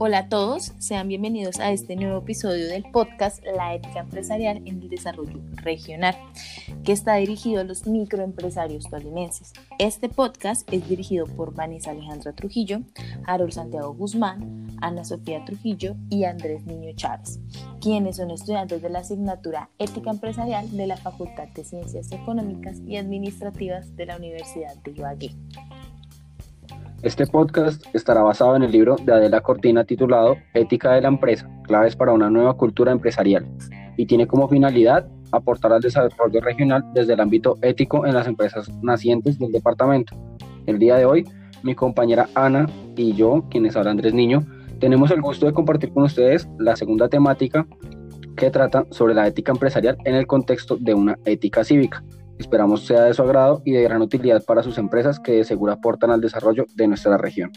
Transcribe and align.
Hola 0.00 0.18
a 0.18 0.28
todos, 0.28 0.74
sean 0.78 1.08
bienvenidos 1.08 1.58
a 1.58 1.72
este 1.72 1.96
nuevo 1.96 2.18
episodio 2.18 2.68
del 2.68 2.84
podcast 2.84 3.44
La 3.56 3.74
ética 3.74 3.98
empresarial 3.98 4.58
en 4.58 4.80
el 4.80 4.88
desarrollo 4.88 5.40
regional, 5.56 6.14
que 6.84 6.92
está 6.92 7.16
dirigido 7.16 7.62
a 7.62 7.64
los 7.64 7.84
microempresarios 7.84 8.88
tolimenses. 8.88 9.52
Este 9.80 10.08
podcast 10.08 10.72
es 10.72 10.88
dirigido 10.88 11.26
por 11.26 11.52
Vanessa 11.52 11.90
Alejandra 11.90 12.32
Trujillo, 12.32 12.82
Harold 13.26 13.50
Santiago 13.50 13.92
Guzmán, 13.92 14.68
Ana 14.80 15.04
Sofía 15.04 15.44
Trujillo 15.44 15.96
y 16.10 16.22
Andrés 16.22 16.64
Niño 16.64 16.92
Chávez, 16.94 17.40
quienes 17.80 18.18
son 18.18 18.30
estudiantes 18.30 18.80
de 18.80 18.90
la 18.90 19.00
asignatura 19.00 19.68
Ética 19.80 20.10
Empresarial 20.10 20.70
de 20.76 20.86
la 20.86 20.96
Facultad 20.96 21.48
de 21.48 21.64
Ciencias 21.64 22.12
Económicas 22.12 22.78
y 22.86 22.98
Administrativas 22.98 23.96
de 23.96 24.06
la 24.06 24.16
Universidad 24.16 24.76
de 24.76 24.92
Ibagué. 24.92 25.34
Este 27.02 27.28
podcast 27.28 27.84
estará 27.94 28.22
basado 28.22 28.56
en 28.56 28.64
el 28.64 28.72
libro 28.72 28.96
de 28.96 29.12
Adela 29.12 29.40
Cortina 29.40 29.84
titulado 29.84 30.36
Ética 30.52 30.94
de 30.94 31.00
la 31.00 31.06
empresa, 31.06 31.48
claves 31.62 31.94
para 31.94 32.12
una 32.12 32.28
nueva 32.28 32.54
cultura 32.54 32.90
empresarial, 32.90 33.46
y 33.96 34.04
tiene 34.06 34.26
como 34.26 34.48
finalidad 34.48 35.06
aportar 35.30 35.72
al 35.72 35.80
desarrollo 35.80 36.40
regional 36.40 36.82
desde 36.94 37.12
el 37.12 37.20
ámbito 37.20 37.56
ético 37.62 38.04
en 38.04 38.14
las 38.14 38.26
empresas 38.26 38.68
nacientes 38.82 39.38
del 39.38 39.52
departamento. 39.52 40.16
El 40.66 40.80
día 40.80 40.96
de 40.96 41.04
hoy, 41.04 41.24
mi 41.62 41.76
compañera 41.76 42.28
Ana 42.34 42.66
y 42.96 43.12
yo, 43.12 43.44
quienes 43.48 43.76
habla 43.76 43.92
Andrés 43.92 44.12
Niño, 44.12 44.44
tenemos 44.80 45.12
el 45.12 45.22
gusto 45.22 45.46
de 45.46 45.52
compartir 45.52 45.92
con 45.92 46.02
ustedes 46.02 46.48
la 46.58 46.74
segunda 46.74 47.08
temática 47.08 47.64
que 48.34 48.50
trata 48.50 48.86
sobre 48.90 49.14
la 49.14 49.24
ética 49.28 49.52
empresarial 49.52 49.96
en 50.04 50.16
el 50.16 50.26
contexto 50.26 50.76
de 50.76 50.94
una 50.94 51.16
ética 51.26 51.62
cívica. 51.62 52.02
Esperamos 52.38 52.86
sea 52.86 53.02
de 53.02 53.14
su 53.14 53.22
agrado 53.22 53.62
y 53.64 53.72
de 53.72 53.82
gran 53.82 54.00
utilidad 54.00 54.44
para 54.44 54.62
sus 54.62 54.78
empresas 54.78 55.18
que 55.18 55.32
de 55.32 55.44
seguro 55.44 55.72
aportan 55.72 56.10
al 56.10 56.20
desarrollo 56.20 56.66
de 56.74 56.86
nuestra 56.86 57.18
región. 57.18 57.50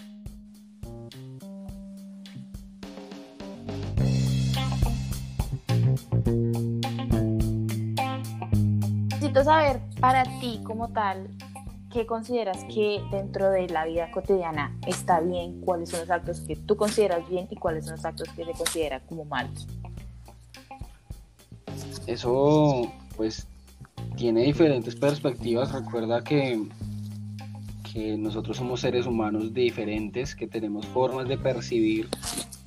Necesito 9.10 9.44
saber 9.44 9.80
para 10.00 10.24
ti 10.40 10.60
como 10.64 10.90
tal, 10.90 11.30
¿qué 11.94 12.06
consideras 12.06 12.64
que 12.66 13.02
dentro 13.12 13.52
de 13.52 13.68
la 13.70 13.86
vida 13.86 14.10
cotidiana 14.12 14.76
está 14.88 15.20
bien? 15.20 15.62
¿Cuáles 15.62 15.90
son 15.90 16.02
los 16.02 16.10
actos 16.10 16.42
que 16.42 16.56
tú 16.56 16.76
consideras 16.76 17.30
bien 17.30 17.48
y 17.50 17.56
cuáles 17.56 17.86
son 17.86 17.96
los 17.96 18.04
actos 18.04 18.28
que 18.36 18.44
se 18.44 18.52
consideran 18.52 19.02
como 19.08 19.26
malos? 19.26 19.68
Eso, 22.08 22.92
pues, 23.16 23.48
tiene 24.22 24.44
diferentes 24.44 24.96
perspectivas. 24.96 25.72
Recuerda 25.72 26.24
que, 26.24 26.62
que 27.92 28.16
nosotros 28.20 28.56
somos 28.56 28.82
seres 28.82 29.08
humanos 29.08 29.52
diferentes, 29.52 30.36
que 30.36 30.46
tenemos 30.46 30.86
formas 30.86 31.28
de 31.28 31.40
percibir 31.40 32.08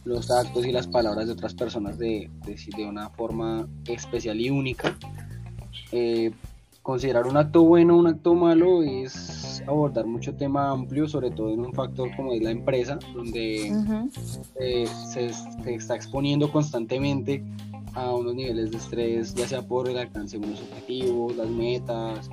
los 0.04 0.32
actos 0.32 0.66
y 0.66 0.72
las 0.72 0.88
palabras 0.88 1.26
de 1.26 1.32
otras 1.32 1.54
personas 1.54 1.96
de, 1.96 2.28
de, 2.44 2.84
una 2.84 3.08
forma 3.10 3.68
especial 3.86 4.40
y 4.40 4.50
única. 4.50 4.96
Eh, 5.92 6.32
considerar 6.82 7.24
un 7.28 7.36
acto 7.36 7.62
bueno 7.62 7.94
o 7.94 8.00
un 8.00 8.08
acto 8.08 8.34
malo 8.34 8.82
es 8.82 9.62
abordar 9.68 10.06
mucho 10.06 10.34
tema 10.34 10.70
amplio, 10.70 11.06
sobre 11.06 11.30
todo 11.30 11.54
en 11.54 11.60
un 11.60 11.72
factor 11.72 12.10
como 12.16 12.32
es 12.32 12.42
la 12.42 12.50
empresa, 12.50 12.98
donde 13.14 13.72
eh, 14.58 14.86
se, 15.12 15.32
se, 15.32 15.74
está 15.74 15.94
exponiendo 15.94 16.50
constantemente 16.50 17.44
a 17.94 18.14
unos 18.14 18.34
niveles 18.34 18.70
de 18.70 18.76
estrés, 18.76 19.34
ya 19.34 19.46
sea 19.46 19.62
por 19.62 19.88
el 19.88 19.98
alcance 19.98 20.38
de 20.38 20.46
unos 20.46 20.60
objetivos, 20.62 21.36
las 21.36 21.48
metas, 21.48 22.28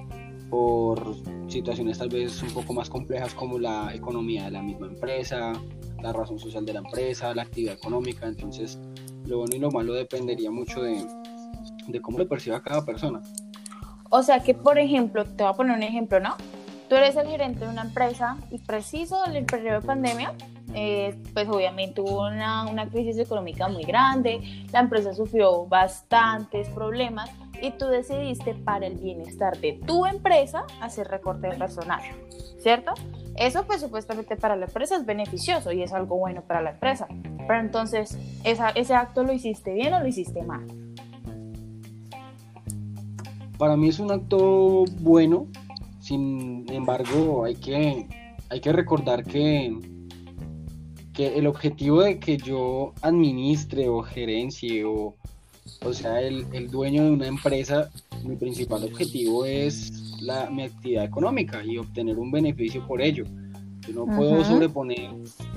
por 0.49 1.15
situaciones 1.47 1.97
tal 1.97 2.09
vez 2.09 2.41
un 2.43 2.49
poco 2.49 2.73
más 2.73 2.89
complejas 2.89 3.33
como 3.33 3.57
la 3.57 3.93
economía 3.93 4.45
de 4.45 4.51
la 4.51 4.61
misma 4.61 4.87
empresa, 4.87 5.53
la 6.01 6.11
razón 6.11 6.39
social 6.39 6.65
de 6.65 6.73
la 6.73 6.79
empresa, 6.79 7.33
la 7.33 7.43
actividad 7.43 7.75
económica. 7.75 8.27
Entonces, 8.27 8.79
lo 9.25 9.39
bueno 9.39 9.55
y 9.55 9.59
lo 9.59 9.71
malo 9.71 9.93
dependería 9.93 10.51
mucho 10.51 10.81
de, 10.81 11.05
de 11.87 12.01
cómo 12.01 12.17
lo 12.17 12.27
perciba 12.27 12.61
cada 12.61 12.83
persona. 12.83 13.21
O 14.09 14.23
sea 14.23 14.41
que, 14.41 14.53
por 14.53 14.77
ejemplo, 14.77 15.23
te 15.23 15.43
voy 15.43 15.53
a 15.53 15.55
poner 15.55 15.77
un 15.77 15.83
ejemplo, 15.83 16.19
¿no? 16.19 16.35
Tú 16.89 16.95
eres 16.95 17.15
el 17.15 17.27
gerente 17.27 17.61
de 17.61 17.71
una 17.71 17.83
empresa 17.83 18.37
y 18.49 18.57
preciso 18.57 19.25
en 19.25 19.37
el 19.37 19.45
periodo 19.45 19.79
de 19.79 19.87
pandemia 19.87 20.33
eh, 20.73 21.17
pues 21.33 21.47
obviamente 21.49 22.01
hubo 22.01 22.27
una, 22.27 22.65
una, 22.65 22.89
crisis 22.89 23.17
económica 23.17 23.67
muy 23.67 23.83
grande, 23.83 24.41
la 24.71 24.79
empresa 24.79 25.13
sufrió 25.13 25.65
bastantes 25.65 26.69
problemas 26.69 27.29
y 27.61 27.71
tú 27.71 27.85
decidiste 27.87 28.55
para 28.55 28.87
el 28.87 28.97
bienestar 28.97 29.57
de 29.59 29.73
tu 29.85 30.05
empresa 30.05 30.63
hacer 30.81 31.07
recorte 31.07 31.47
de 31.47 31.57
personal, 31.57 32.01
¿cierto? 32.59 32.93
Eso 33.35 33.63
pues 33.65 33.81
supuestamente 33.81 34.35
para 34.35 34.55
la 34.55 34.65
empresa 34.65 34.95
es 34.95 35.05
beneficioso 35.05 35.71
y 35.71 35.81
es 35.83 35.93
algo 35.93 36.17
bueno 36.17 36.41
para 36.41 36.61
la 36.61 36.71
empresa, 36.71 37.07
pero 37.47 37.59
entonces 37.59 38.17
ese 38.43 38.93
acto 38.93 39.23
lo 39.23 39.31
hiciste 39.31 39.73
bien 39.73 39.93
o 39.93 39.99
lo 39.99 40.07
hiciste 40.07 40.41
mal. 40.43 40.65
Para 43.57 43.77
mí 43.77 43.89
es 43.89 43.99
un 43.99 44.11
acto 44.11 44.85
bueno, 45.01 45.45
sin 45.99 46.65
embargo 46.71 47.45
hay 47.45 47.55
que, 47.55 48.07
hay 48.49 48.59
que 48.59 48.73
recordar 48.73 49.23
que 49.23 49.77
el 51.27 51.47
objetivo 51.47 52.01
de 52.01 52.19
que 52.19 52.37
yo 52.37 52.93
administre 53.01 53.89
o 53.89 54.01
gerencie 54.01 54.85
o, 54.85 55.15
o 55.83 55.93
sea, 55.93 56.21
el, 56.21 56.45
el 56.53 56.69
dueño 56.69 57.03
de 57.03 57.11
una 57.11 57.27
empresa, 57.27 57.89
mi 58.23 58.35
principal 58.35 58.83
objetivo 58.83 59.45
es 59.45 60.19
la, 60.21 60.49
mi 60.49 60.63
actividad 60.63 61.05
económica 61.05 61.63
y 61.63 61.77
obtener 61.77 62.17
un 62.19 62.31
beneficio 62.31 62.85
por 62.87 63.01
ello. 63.01 63.25
Yo 63.87 63.93
no 63.93 64.15
puedo 64.15 64.43
sobreponer 64.45 65.09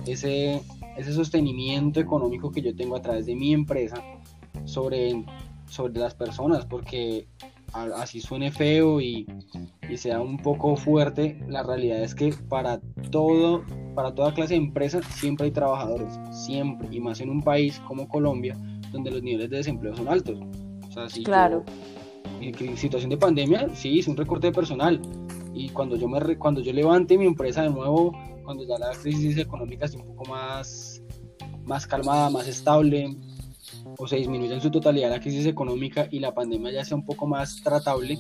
ese, 0.07 0.63
ese 0.97 1.13
sostenimiento 1.13 2.01
económico 2.01 2.51
que 2.51 2.63
yo 2.63 2.75
tengo 2.75 2.97
a 2.97 3.03
través 3.03 3.27
de 3.27 3.35
mi 3.35 3.53
empresa 3.53 4.03
sobre, 4.65 5.25
sobre 5.69 6.01
las 6.01 6.15
personas, 6.15 6.65
porque 6.65 7.27
así 7.73 8.21
suene 8.21 8.51
feo 8.51 9.01
y, 9.01 9.27
y, 9.91 9.97
sea 9.97 10.21
un 10.21 10.39
poco 10.39 10.77
fuerte, 10.77 11.39
la 11.49 11.63
realidad 11.63 12.03
es 12.03 12.15
que 12.15 12.33
para 12.49 12.81
todo, 13.11 13.65
para 13.95 14.15
toda 14.15 14.35
clase 14.35 14.55
de 14.55 14.61
empresa 14.61 15.01
siempre 15.03 15.47
hay 15.47 15.53
trabajadores, 15.53 16.19
siempre, 16.31 16.89
y 16.91 17.01
más 17.01 17.21
en 17.21 17.31
un 17.31 17.43
país 17.43 17.81
como 17.87 18.09
Colombia, 18.09 18.57
donde 18.93 19.11
los 19.11 19.23
niveles 19.23 19.51
de 19.51 19.59
desempleo 19.59 19.95
son 19.97 20.09
altos. 20.09 20.39
O 20.89 20.93
sea, 20.93 21.09
si 21.09 21.25
claro. 21.25 21.65
en 22.41 22.77
situación 22.77 23.11
de 23.11 23.17
pandemia, 23.17 23.69
sí, 23.75 23.99
es 23.99 24.09
un 24.09 24.17
recorte 24.17 24.49
de 24.49 24.53
personal. 24.53 25.01
Y 25.53 25.69
cuando 25.71 25.97
yo, 25.97 26.09
me, 26.09 26.37
cuando 26.37 26.61
yo 26.61 26.73
levante 26.73 27.17
mi 27.17 27.27
empresa 27.27 27.63
de 27.63 27.71
nuevo, 27.71 28.13
cuando 28.45 28.65
ya 28.65 28.79
la 28.79 28.91
crisis 28.91 29.39
económica 29.39 29.87
esté 29.87 29.97
un 29.97 30.07
poco 30.07 30.31
más, 30.31 31.03
más 31.65 31.87
calmada, 31.87 32.31
más 32.31 32.49
estable, 32.49 33.17
o 33.99 34.07
se 34.07 34.17
disminuya 34.17 34.55
en 34.55 34.61
su 34.61 34.71
totalidad 34.71 35.11
la 35.11 35.21
crisis 35.21 35.47
económica 35.47 36.09
y 36.11 36.19
la 36.19 36.35
pandemia 36.35 36.73
ya 36.73 36.85
sea 36.85 36.97
un 36.97 37.05
poco 37.05 37.27
más 37.27 37.63
tratable, 37.63 38.19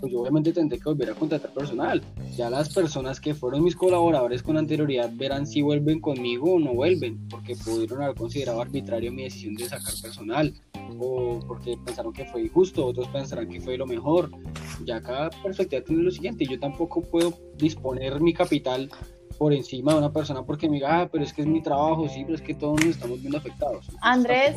pues 0.00 0.12
yo 0.12 0.20
obviamente 0.20 0.52
tendré 0.52 0.78
que 0.78 0.84
volver 0.84 1.10
a 1.10 1.14
contratar 1.14 1.52
personal. 1.52 2.02
Ya 2.36 2.48
las 2.50 2.72
personas 2.72 3.20
que 3.20 3.34
fueron 3.34 3.62
mis 3.62 3.76
colaboradores 3.76 4.42
con 4.42 4.56
anterioridad 4.56 5.10
verán 5.14 5.46
si 5.46 5.62
vuelven 5.62 6.00
conmigo 6.00 6.54
o 6.54 6.58
no 6.58 6.74
vuelven, 6.74 7.28
porque 7.28 7.54
pudieron 7.56 8.02
haber 8.02 8.16
considerado 8.16 8.60
arbitrario 8.60 9.12
mi 9.12 9.24
decisión 9.24 9.54
de 9.54 9.68
sacar 9.68 9.92
personal, 10.02 10.54
o 10.98 11.40
porque 11.46 11.76
pensaron 11.84 12.12
que 12.12 12.24
fue 12.24 12.42
injusto, 12.42 12.86
otros 12.86 13.08
pensarán 13.08 13.48
que 13.48 13.60
fue 13.60 13.76
lo 13.76 13.86
mejor. 13.86 14.30
Ya 14.84 15.00
cada 15.00 15.30
perspectiva 15.30 15.82
tiene 15.82 16.02
lo 16.02 16.10
siguiente, 16.10 16.46
yo 16.46 16.58
tampoco 16.58 17.02
puedo 17.02 17.34
disponer 17.58 18.20
mi 18.20 18.32
capital 18.32 18.90
por 19.38 19.54
encima 19.54 19.92
de 19.92 19.98
una 19.98 20.12
persona 20.12 20.42
porque 20.42 20.68
me 20.68 20.74
diga, 20.74 21.00
ah, 21.00 21.08
pero 21.10 21.24
es 21.24 21.32
que 21.32 21.40
es 21.42 21.48
mi 21.48 21.62
trabajo, 21.62 22.06
sí, 22.08 22.24
pero 22.24 22.34
es 22.34 22.42
que 22.42 22.54
todos 22.54 22.78
nos 22.84 22.96
estamos 22.96 23.20
viendo 23.20 23.38
afectados. 23.38 23.86
Andrés, 24.02 24.54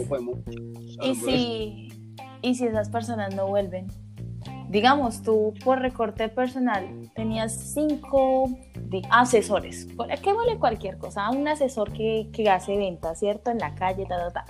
¿y 1.01 1.15
si, 1.15 1.89
¿y 2.41 2.55
si 2.55 2.65
esas 2.65 2.89
personas 2.89 3.33
no 3.33 3.47
vuelven? 3.47 3.87
Digamos, 4.73 5.21
tú 5.21 5.53
por 5.63 5.81
recorte 5.81 6.29
personal 6.29 7.11
tenías 7.13 7.53
cinco 7.53 8.49
asesores, 9.11 9.87
¿por 9.95 10.07
qué 10.07 10.33
vale 10.33 10.57
cualquier 10.57 10.97
cosa? 10.97 11.29
Un 11.29 11.47
asesor 11.47 11.93
que, 11.93 12.29
que 12.33 12.49
hace 12.49 12.75
ventas, 12.75 13.19
¿cierto? 13.19 13.51
En 13.51 13.59
la 13.59 13.75
calle, 13.75 14.07
ta, 14.07 14.17
ta, 14.17 14.31
ta. 14.31 14.45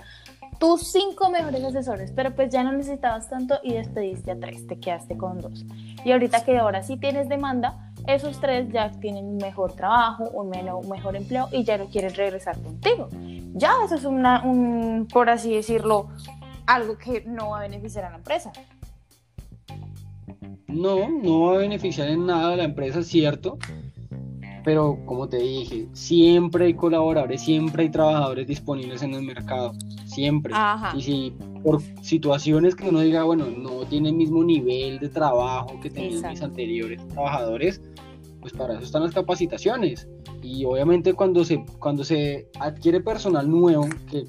Tus 0.58 0.90
cinco 0.90 1.28
mejores 1.28 1.62
asesores, 1.62 2.10
pero 2.10 2.34
pues 2.34 2.50
ya 2.50 2.64
no 2.64 2.72
necesitabas 2.72 3.28
tanto 3.28 3.56
y 3.62 3.74
despediste 3.74 4.30
a 4.30 4.40
tres, 4.40 4.66
te 4.66 4.80
quedaste 4.80 5.18
con 5.18 5.42
dos. 5.42 5.66
Y 6.06 6.12
ahorita 6.12 6.42
que 6.42 6.56
ahora 6.56 6.82
sí 6.82 6.96
tienes 6.96 7.28
demanda, 7.28 7.92
esos 8.06 8.40
tres 8.40 8.72
ya 8.72 8.92
tienen 8.92 9.26
un 9.26 9.36
mejor 9.36 9.74
trabajo, 9.74 10.24
un, 10.30 10.48
mejor 10.88 11.16
empleo 11.16 11.50
y 11.52 11.64
ya 11.64 11.76
no 11.76 11.84
quieren 11.88 12.14
regresar 12.14 12.58
contigo. 12.62 13.10
Ya 13.52 13.74
eso 13.84 13.96
es 13.96 14.06
una, 14.06 14.42
un, 14.42 15.06
por 15.12 15.28
así 15.28 15.54
decirlo, 15.54 16.08
algo 16.66 16.96
que 16.96 17.24
no 17.26 17.50
va 17.50 17.58
a 17.58 17.60
beneficiar 17.60 18.06
a 18.06 18.10
la 18.10 18.16
empresa. 18.16 18.52
No, 20.74 21.08
no 21.08 21.40
va 21.42 21.54
a 21.54 21.58
beneficiar 21.58 22.08
en 22.08 22.26
nada 22.26 22.52
a 22.52 22.56
la 22.56 22.64
empresa, 22.64 23.02
cierto. 23.02 23.58
Pero 24.64 24.98
como 25.04 25.28
te 25.28 25.36
dije, 25.36 25.88
siempre 25.92 26.66
hay 26.66 26.74
colaboradores, 26.74 27.42
siempre 27.42 27.84
hay 27.84 27.90
trabajadores 27.90 28.46
disponibles 28.46 29.02
en 29.02 29.12
el 29.12 29.22
mercado, 29.22 29.72
siempre. 30.06 30.54
Y 30.96 31.02
si 31.02 31.34
por 31.62 31.82
situaciones 32.02 32.74
que 32.74 32.88
uno 32.88 33.00
diga, 33.00 33.24
bueno, 33.24 33.46
no 33.46 33.84
tiene 33.86 34.08
el 34.08 34.16
mismo 34.16 34.42
nivel 34.42 34.98
de 34.98 35.10
trabajo 35.10 35.78
que 35.80 35.90
tenían 35.90 36.30
mis 36.30 36.42
anteriores 36.42 37.06
trabajadores, 37.08 37.82
pues 38.40 38.54
para 38.54 38.74
eso 38.74 38.84
están 38.84 39.02
las 39.02 39.12
capacitaciones. 39.12 40.08
Y 40.42 40.64
obviamente 40.64 41.12
cuando 41.12 41.44
se, 41.44 41.62
cuando 41.78 42.02
se 42.02 42.48
adquiere 42.58 43.00
personal 43.00 43.50
nuevo, 43.50 43.86
que 44.10 44.24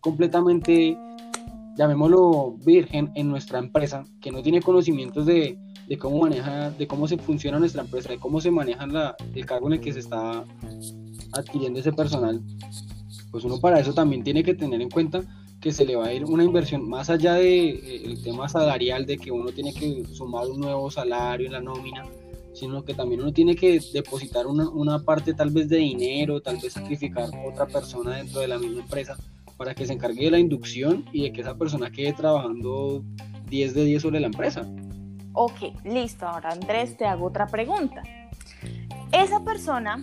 completamente, 0.00 0.98
llamémoslo 1.76 2.56
virgen, 2.64 3.12
en 3.14 3.28
nuestra 3.28 3.60
empresa, 3.60 4.04
que 4.20 4.32
no 4.32 4.42
tiene 4.42 4.62
conocimientos 4.62 5.26
de, 5.26 5.58
de 5.86 5.98
cómo 5.98 6.18
maneja, 6.18 6.70
de 6.70 6.86
cómo 6.86 7.06
se 7.06 7.16
funciona 7.16 7.58
nuestra 7.58 7.82
empresa, 7.82 8.10
de 8.10 8.18
cómo 8.18 8.40
se 8.40 8.50
maneja 8.50 8.86
la, 8.86 9.16
el 9.34 9.46
cargo 9.46 9.68
en 9.68 9.74
el 9.74 9.80
que 9.80 9.92
se 9.92 10.00
está 10.00 10.44
adquiriendo 11.32 11.80
ese 11.80 11.92
personal, 11.92 12.40
pues 13.30 13.44
uno 13.44 13.60
para 13.60 13.78
eso 13.80 13.92
también 13.92 14.24
tiene 14.24 14.42
que 14.42 14.54
tener 14.54 14.80
en 14.80 14.90
cuenta 14.90 15.22
que 15.60 15.72
se 15.72 15.84
le 15.84 15.96
va 15.96 16.06
a 16.06 16.12
ir 16.12 16.24
una 16.24 16.44
inversión 16.44 16.88
más 16.88 17.10
allá 17.10 17.34
del 17.34 17.80
de, 17.80 18.12
eh, 18.12 18.16
tema 18.22 18.48
salarial, 18.48 19.06
de 19.06 19.16
que 19.16 19.30
uno 19.30 19.50
tiene 19.50 19.72
que 19.72 20.04
sumar 20.12 20.46
un 20.48 20.60
nuevo 20.60 20.90
salario 20.90 21.46
en 21.46 21.52
la 21.52 21.60
nómina, 21.60 22.04
sino 22.52 22.84
que 22.84 22.94
también 22.94 23.20
uno 23.20 23.32
tiene 23.32 23.54
que 23.56 23.80
depositar 23.92 24.46
una, 24.46 24.68
una 24.68 24.98
parte 25.00 25.34
tal 25.34 25.50
vez 25.50 25.68
de 25.68 25.78
dinero, 25.78 26.40
tal 26.40 26.58
vez 26.58 26.74
sacrificar 26.74 27.30
otra 27.46 27.66
persona 27.66 28.16
dentro 28.16 28.40
de 28.40 28.48
la 28.48 28.58
misma 28.58 28.82
empresa 28.82 29.16
para 29.56 29.74
que 29.74 29.86
se 29.86 29.94
encargue 29.94 30.26
de 30.26 30.30
la 30.30 30.38
inducción 30.38 31.04
y 31.12 31.22
de 31.22 31.32
que 31.32 31.40
esa 31.40 31.56
persona 31.56 31.90
quede 31.90 32.12
trabajando 32.12 33.02
10 33.48 33.74
de 33.74 33.84
10 33.84 34.02
sobre 34.02 34.20
la 34.20 34.26
empresa. 34.26 34.68
Ok, 35.38 35.84
listo. 35.84 36.26
Ahora 36.26 36.48
Andrés, 36.50 36.96
te 36.96 37.04
hago 37.04 37.26
otra 37.26 37.46
pregunta. 37.46 38.02
Esa 39.12 39.40
persona 39.40 40.00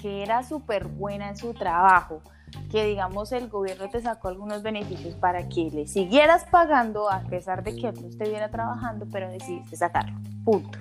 que 0.00 0.24
era 0.24 0.42
súper 0.42 0.88
buena 0.88 1.28
en 1.28 1.36
su 1.36 1.54
trabajo, 1.54 2.22
que 2.68 2.84
digamos 2.84 3.30
el 3.30 3.48
gobierno 3.48 3.88
te 3.88 4.02
sacó 4.02 4.26
algunos 4.26 4.64
beneficios 4.64 5.14
para 5.14 5.48
que 5.48 5.70
le 5.70 5.86
siguieras 5.86 6.44
pagando 6.50 7.08
a 7.08 7.20
pesar 7.20 7.62
de 7.62 7.76
que 7.76 7.92
no 7.92 8.08
estuviera 8.08 8.50
trabajando, 8.50 9.06
pero 9.12 9.30
decidiste 9.30 9.76
sacarlo. 9.76 10.18
Punto. 10.44 10.76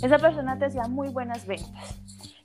Esa 0.00 0.18
persona 0.18 0.56
te 0.56 0.66
hacía 0.66 0.84
muy 0.84 1.08
buenas 1.08 1.46
ventas 1.46 1.96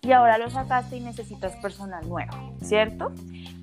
y 0.02 0.12
ahora 0.14 0.40
lo 0.40 0.50
sacaste 0.50 0.98
y 0.98 1.02
necesitas 1.02 1.56
personal 1.58 2.10
nuevo, 2.10 2.56
¿cierto? 2.64 3.12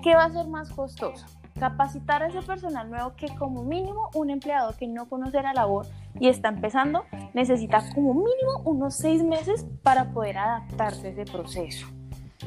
¿Qué 0.01 0.15
va 0.15 0.23
a 0.23 0.31
ser 0.31 0.47
más 0.47 0.69
costoso? 0.69 1.25
Capacitar 1.59 2.23
a 2.23 2.27
ese 2.27 2.41
personal 2.41 2.89
nuevo 2.89 3.13
que 3.15 3.27
como 3.35 3.63
mínimo 3.63 4.09
un 4.13 4.29
empleado 4.29 4.73
que 4.77 4.87
no 4.87 5.09
conoce 5.09 5.41
la 5.41 5.53
labor 5.53 5.85
y 6.19 6.27
está 6.27 6.49
empezando 6.49 7.03
necesita 7.33 7.83
como 7.93 8.13
mínimo 8.13 8.61
unos 8.65 8.95
seis 8.95 9.23
meses 9.23 9.65
para 9.83 10.11
poder 10.11 10.37
adaptarse 10.37 11.07
a 11.07 11.09
ese 11.11 11.25
proceso. 11.25 11.87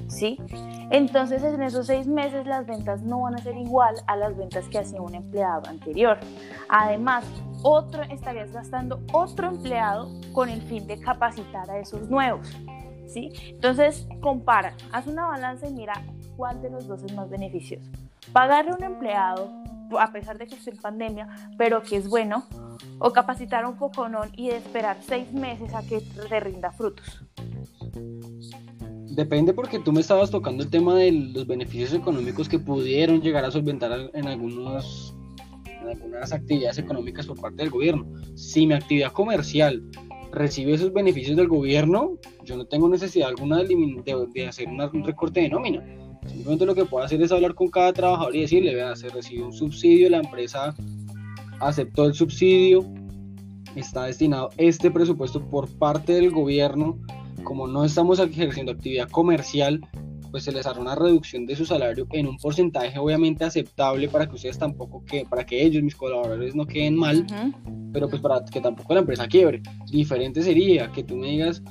¿Sí? 0.07 0.39
Entonces 0.91 1.43
en 1.43 1.63
esos 1.63 1.87
seis 1.87 2.07
meses 2.07 2.47
las 2.47 2.67
ventas 2.67 3.03
no 3.03 3.23
van 3.23 3.35
a 3.35 3.39
ser 3.39 3.57
igual 3.57 3.95
a 4.07 4.17
las 4.17 4.37
ventas 4.37 4.69
que 4.69 4.79
hacía 4.79 5.01
un 5.01 5.15
empleado 5.15 5.69
anterior. 5.69 6.19
Además, 6.69 7.25
otro 7.63 8.03
estarías 8.05 8.53
gastando 8.53 9.01
otro 9.13 9.49
empleado 9.49 10.09
con 10.33 10.49
el 10.49 10.63
fin 10.63 10.87
de 10.87 10.99
capacitar 11.01 11.71
a 11.71 11.79
esos 11.79 12.09
nuevos. 12.09 12.57
¿sí? 13.07 13.31
Entonces, 13.49 14.07
compara, 14.21 14.75
haz 14.93 15.07
una 15.07 15.27
balanza 15.27 15.69
y 15.69 15.73
mira 15.73 15.95
cuál 16.37 16.63
de 16.63 16.71
los 16.71 16.87
dos 16.87 17.03
es 17.03 17.15
más 17.15 17.29
beneficioso. 17.29 17.91
Pagarle 18.33 18.73
a 18.73 18.77
un 18.77 18.85
empleado, 18.85 19.51
a 19.99 20.13
pesar 20.13 20.39
de 20.39 20.47
que 20.47 20.55
esté 20.55 20.71
en 20.71 20.77
pandemia, 20.77 21.29
pero 21.59 21.83
que 21.83 21.97
es 21.97 22.09
bueno, 22.09 22.47
o 22.99 23.13
capacitar 23.13 23.65
a 23.65 23.69
un 23.69 23.77
coconón 23.77 24.31
y 24.37 24.51
esperar 24.51 24.99
seis 25.01 25.33
meses 25.33 25.75
a 25.75 25.83
que 25.83 26.01
te 26.01 26.41
rinda 26.41 26.71
frutos. 26.71 27.25
Depende 29.11 29.53
porque 29.53 29.81
tú 29.81 29.93
me 29.93 30.01
estabas 30.01 30.31
tocando 30.31 30.63
el 30.63 30.71
tema 30.71 30.95
de 30.95 31.11
los 31.11 31.47
beneficios 31.47 31.93
económicos 31.93 32.49
que 32.49 32.61
pudieron 32.61 33.21
llegar 33.21 33.45
a 33.45 33.51
solventar 33.51 34.11
en 34.15 34.29
algunos 34.29 35.15
en 35.83 35.89
algunas 35.89 36.33
actividades 36.33 36.79
económicas 36.79 37.27
por 37.27 37.41
parte 37.41 37.63
del 37.63 37.71
gobierno. 37.71 38.07
Si 38.37 38.67
mi 38.67 38.75
actividad 38.75 39.13
comercial 39.13 39.83
recibe 40.33 40.75
esos 40.75 40.93
beneficios 40.93 41.37
del 41.37 41.49
gobierno, 41.49 42.19
yo 42.45 42.57
no 42.57 42.67
tengo 42.67 42.89
necesidad 42.89 43.29
alguna 43.29 43.63
de, 43.65 44.47
hacer 44.47 44.69
un 44.69 45.05
recorte 45.05 45.41
de 45.41 45.49
nómina. 45.49 45.83
Simplemente 46.31 46.65
lo 46.65 46.75
que 46.75 46.85
puedo 46.85 47.05
hacer 47.05 47.21
es 47.21 47.33
hablar 47.33 47.55
con 47.55 47.69
cada 47.69 47.93
trabajador 47.93 48.37
y 48.37 48.43
decirle, 48.43 48.75
vea, 48.75 48.95
se 48.95 49.09
recibe 49.09 49.43
un 49.43 49.53
subsidio, 49.53 50.09
la 50.09 50.19
empresa 50.19 50.75
aceptó 51.59 52.05
el 52.07 52.15
subsidio, 52.15 52.85
está 53.75 54.05
destinado 54.05 54.51
este 54.57 54.91
presupuesto 54.91 55.45
por 55.45 55.69
parte 55.69 56.13
del 56.13 56.31
gobierno, 56.31 56.99
como 57.43 57.67
no 57.67 57.85
estamos 57.85 58.21
ejerciendo 58.21 58.73
actividad 58.73 59.09
comercial, 59.11 59.81
pues 60.31 60.45
se 60.45 60.53
les 60.53 60.67
hará 60.67 60.81
una 60.81 60.95
reducción 60.95 61.47
de 61.47 61.57
su 61.57 61.67
salario 61.67 62.07
en 62.13 62.29
un 62.29 62.37
porcentaje 62.39 62.97
obviamente 62.97 63.45
aceptable 63.45 64.09
para 64.09 64.29
que 64.29 64.37
ustedes 64.37 64.59
tampoco 64.59 65.05
que 65.05 65.25
para 65.29 65.45
que 65.45 65.61
ellos 65.61 65.83
mis 65.83 65.97
colaboradores 65.97 66.55
no 66.55 66.67
queden 66.67 66.95
mal 66.95 67.27
pero 67.93 68.09
pues 68.09 68.23
para 68.23 68.45
que 68.45 68.61
tampoco 68.61 68.95
la 68.95 69.01
empresa 69.01 69.27
quiebre 69.27 69.61
diferente 69.91 70.41
sería 70.43 70.93
que 70.93 71.03
tú 71.03 71.17
me 71.17 71.31
digas 71.31 71.63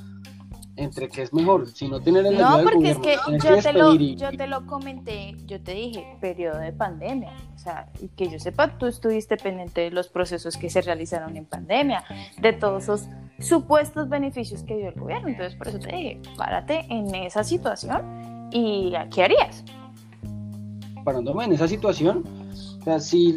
entre 0.82 1.08
qué 1.08 1.22
es 1.22 1.32
mejor, 1.32 1.68
si 1.68 1.88
no 1.88 2.00
tener 2.00 2.26
el 2.26 2.38
No, 2.38 2.60
porque 2.62 2.90
es 2.90 2.98
que, 2.98 3.16
yo, 3.42 3.62
te 3.62 3.72
lo, 3.72 3.94
yo 3.94 4.30
te 4.30 4.46
lo 4.46 4.66
comenté, 4.66 5.36
yo 5.46 5.60
te 5.60 5.74
dije, 5.74 6.16
periodo 6.20 6.58
de 6.58 6.72
pandemia, 6.72 7.32
o 7.54 7.58
sea, 7.58 7.88
y 8.00 8.08
que 8.08 8.28
yo 8.28 8.38
sepa, 8.38 8.78
tú 8.78 8.86
estuviste 8.86 9.36
pendiente 9.36 9.82
de 9.82 9.90
los 9.90 10.08
procesos 10.08 10.56
que 10.56 10.70
se 10.70 10.82
realizaron 10.82 11.36
en 11.36 11.44
pandemia, 11.44 12.04
de 12.38 12.52
todos 12.52 12.84
esos 12.84 13.06
supuestos 13.38 14.08
beneficios 14.08 14.62
que 14.62 14.76
dio 14.76 14.88
el 14.88 14.94
gobierno, 14.94 15.28
entonces 15.28 15.54
por 15.54 15.68
eso 15.68 15.78
te 15.78 15.94
dije, 15.94 16.20
párate 16.36 16.86
en 16.88 17.14
esa 17.14 17.44
situación 17.44 18.30
¿Y 18.52 18.92
qué 19.14 19.24
harías? 19.24 19.64
Parándome 21.04 21.44
en 21.44 21.52
esa 21.52 21.68
situación, 21.68 22.24
o 22.80 22.84
sea, 22.84 23.00
si 23.00 23.36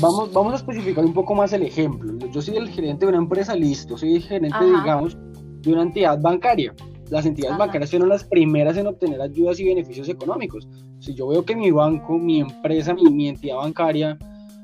vamos, 0.00 0.32
vamos 0.32 0.52
a 0.52 0.56
especificar 0.56 1.04
un 1.04 1.14
poco 1.14 1.34
más 1.34 1.52
el 1.52 1.62
ejemplo. 1.62 2.12
Yo 2.30 2.42
soy 2.42 2.56
el 2.56 2.68
gerente 2.68 3.06
de 3.06 3.10
una 3.10 3.18
empresa, 3.18 3.54
listo, 3.54 3.96
soy 3.96 4.16
el 4.16 4.22
gerente, 4.22 4.64
digamos, 4.64 5.16
de 5.60 5.72
una 5.72 5.82
entidad 5.82 6.20
bancaria. 6.20 6.74
Las 7.10 7.24
entidades 7.24 7.56
bancarias 7.56 7.90
fueron 7.90 8.08
las 8.10 8.24
primeras 8.24 8.76
en 8.76 8.86
obtener 8.86 9.20
ayudas 9.20 9.58
y 9.60 9.64
beneficios 9.64 10.08
económicos. 10.08 10.68
Si 11.00 11.14
yo 11.14 11.28
veo 11.28 11.44
que 11.44 11.56
mi 11.56 11.70
banco, 11.70 12.18
mi 12.18 12.40
empresa, 12.40 12.92
mi, 12.92 13.04
mi 13.04 13.28
entidad 13.28 13.56
bancaria, 13.56 14.18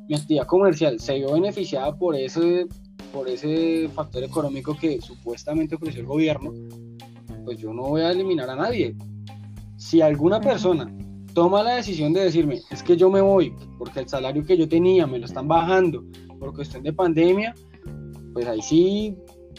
mi 0.08 0.14
actividad 0.14 0.46
comercial 0.46 1.00
se 1.00 1.14
vio 1.14 1.32
beneficiada 1.32 1.96
por 1.96 2.14
ese, 2.14 2.66
por 3.12 3.28
ese 3.28 3.88
factor 3.94 4.22
económico 4.22 4.76
que 4.76 5.00
supuestamente 5.00 5.76
ofreció 5.76 6.02
el 6.02 6.06
gobierno, 6.06 6.52
pues 7.44 7.58
yo 7.58 7.72
no 7.72 7.82
voy 7.82 8.02
a 8.02 8.10
eliminar 8.10 8.50
a 8.50 8.56
nadie 8.56 8.94
si 9.84 10.00
alguna 10.00 10.40
persona 10.40 10.90
toma 11.34 11.62
la 11.62 11.76
decisión 11.76 12.12
de 12.12 12.24
decirme, 12.24 12.60
es 12.70 12.82
que 12.82 12.96
yo 12.96 13.10
me 13.10 13.20
voy 13.20 13.54
porque 13.78 14.00
el 14.00 14.08
salario 14.08 14.44
que 14.44 14.56
yo 14.56 14.68
tenía 14.68 15.06
me 15.06 15.18
lo 15.18 15.26
están 15.26 15.46
bajando 15.46 16.04
por 16.38 16.54
cuestión 16.54 16.82
de 16.82 16.92
pandemia, 16.92 17.54
pues 18.32 18.46
ahí 18.46 18.62
sí, 18.62 19.16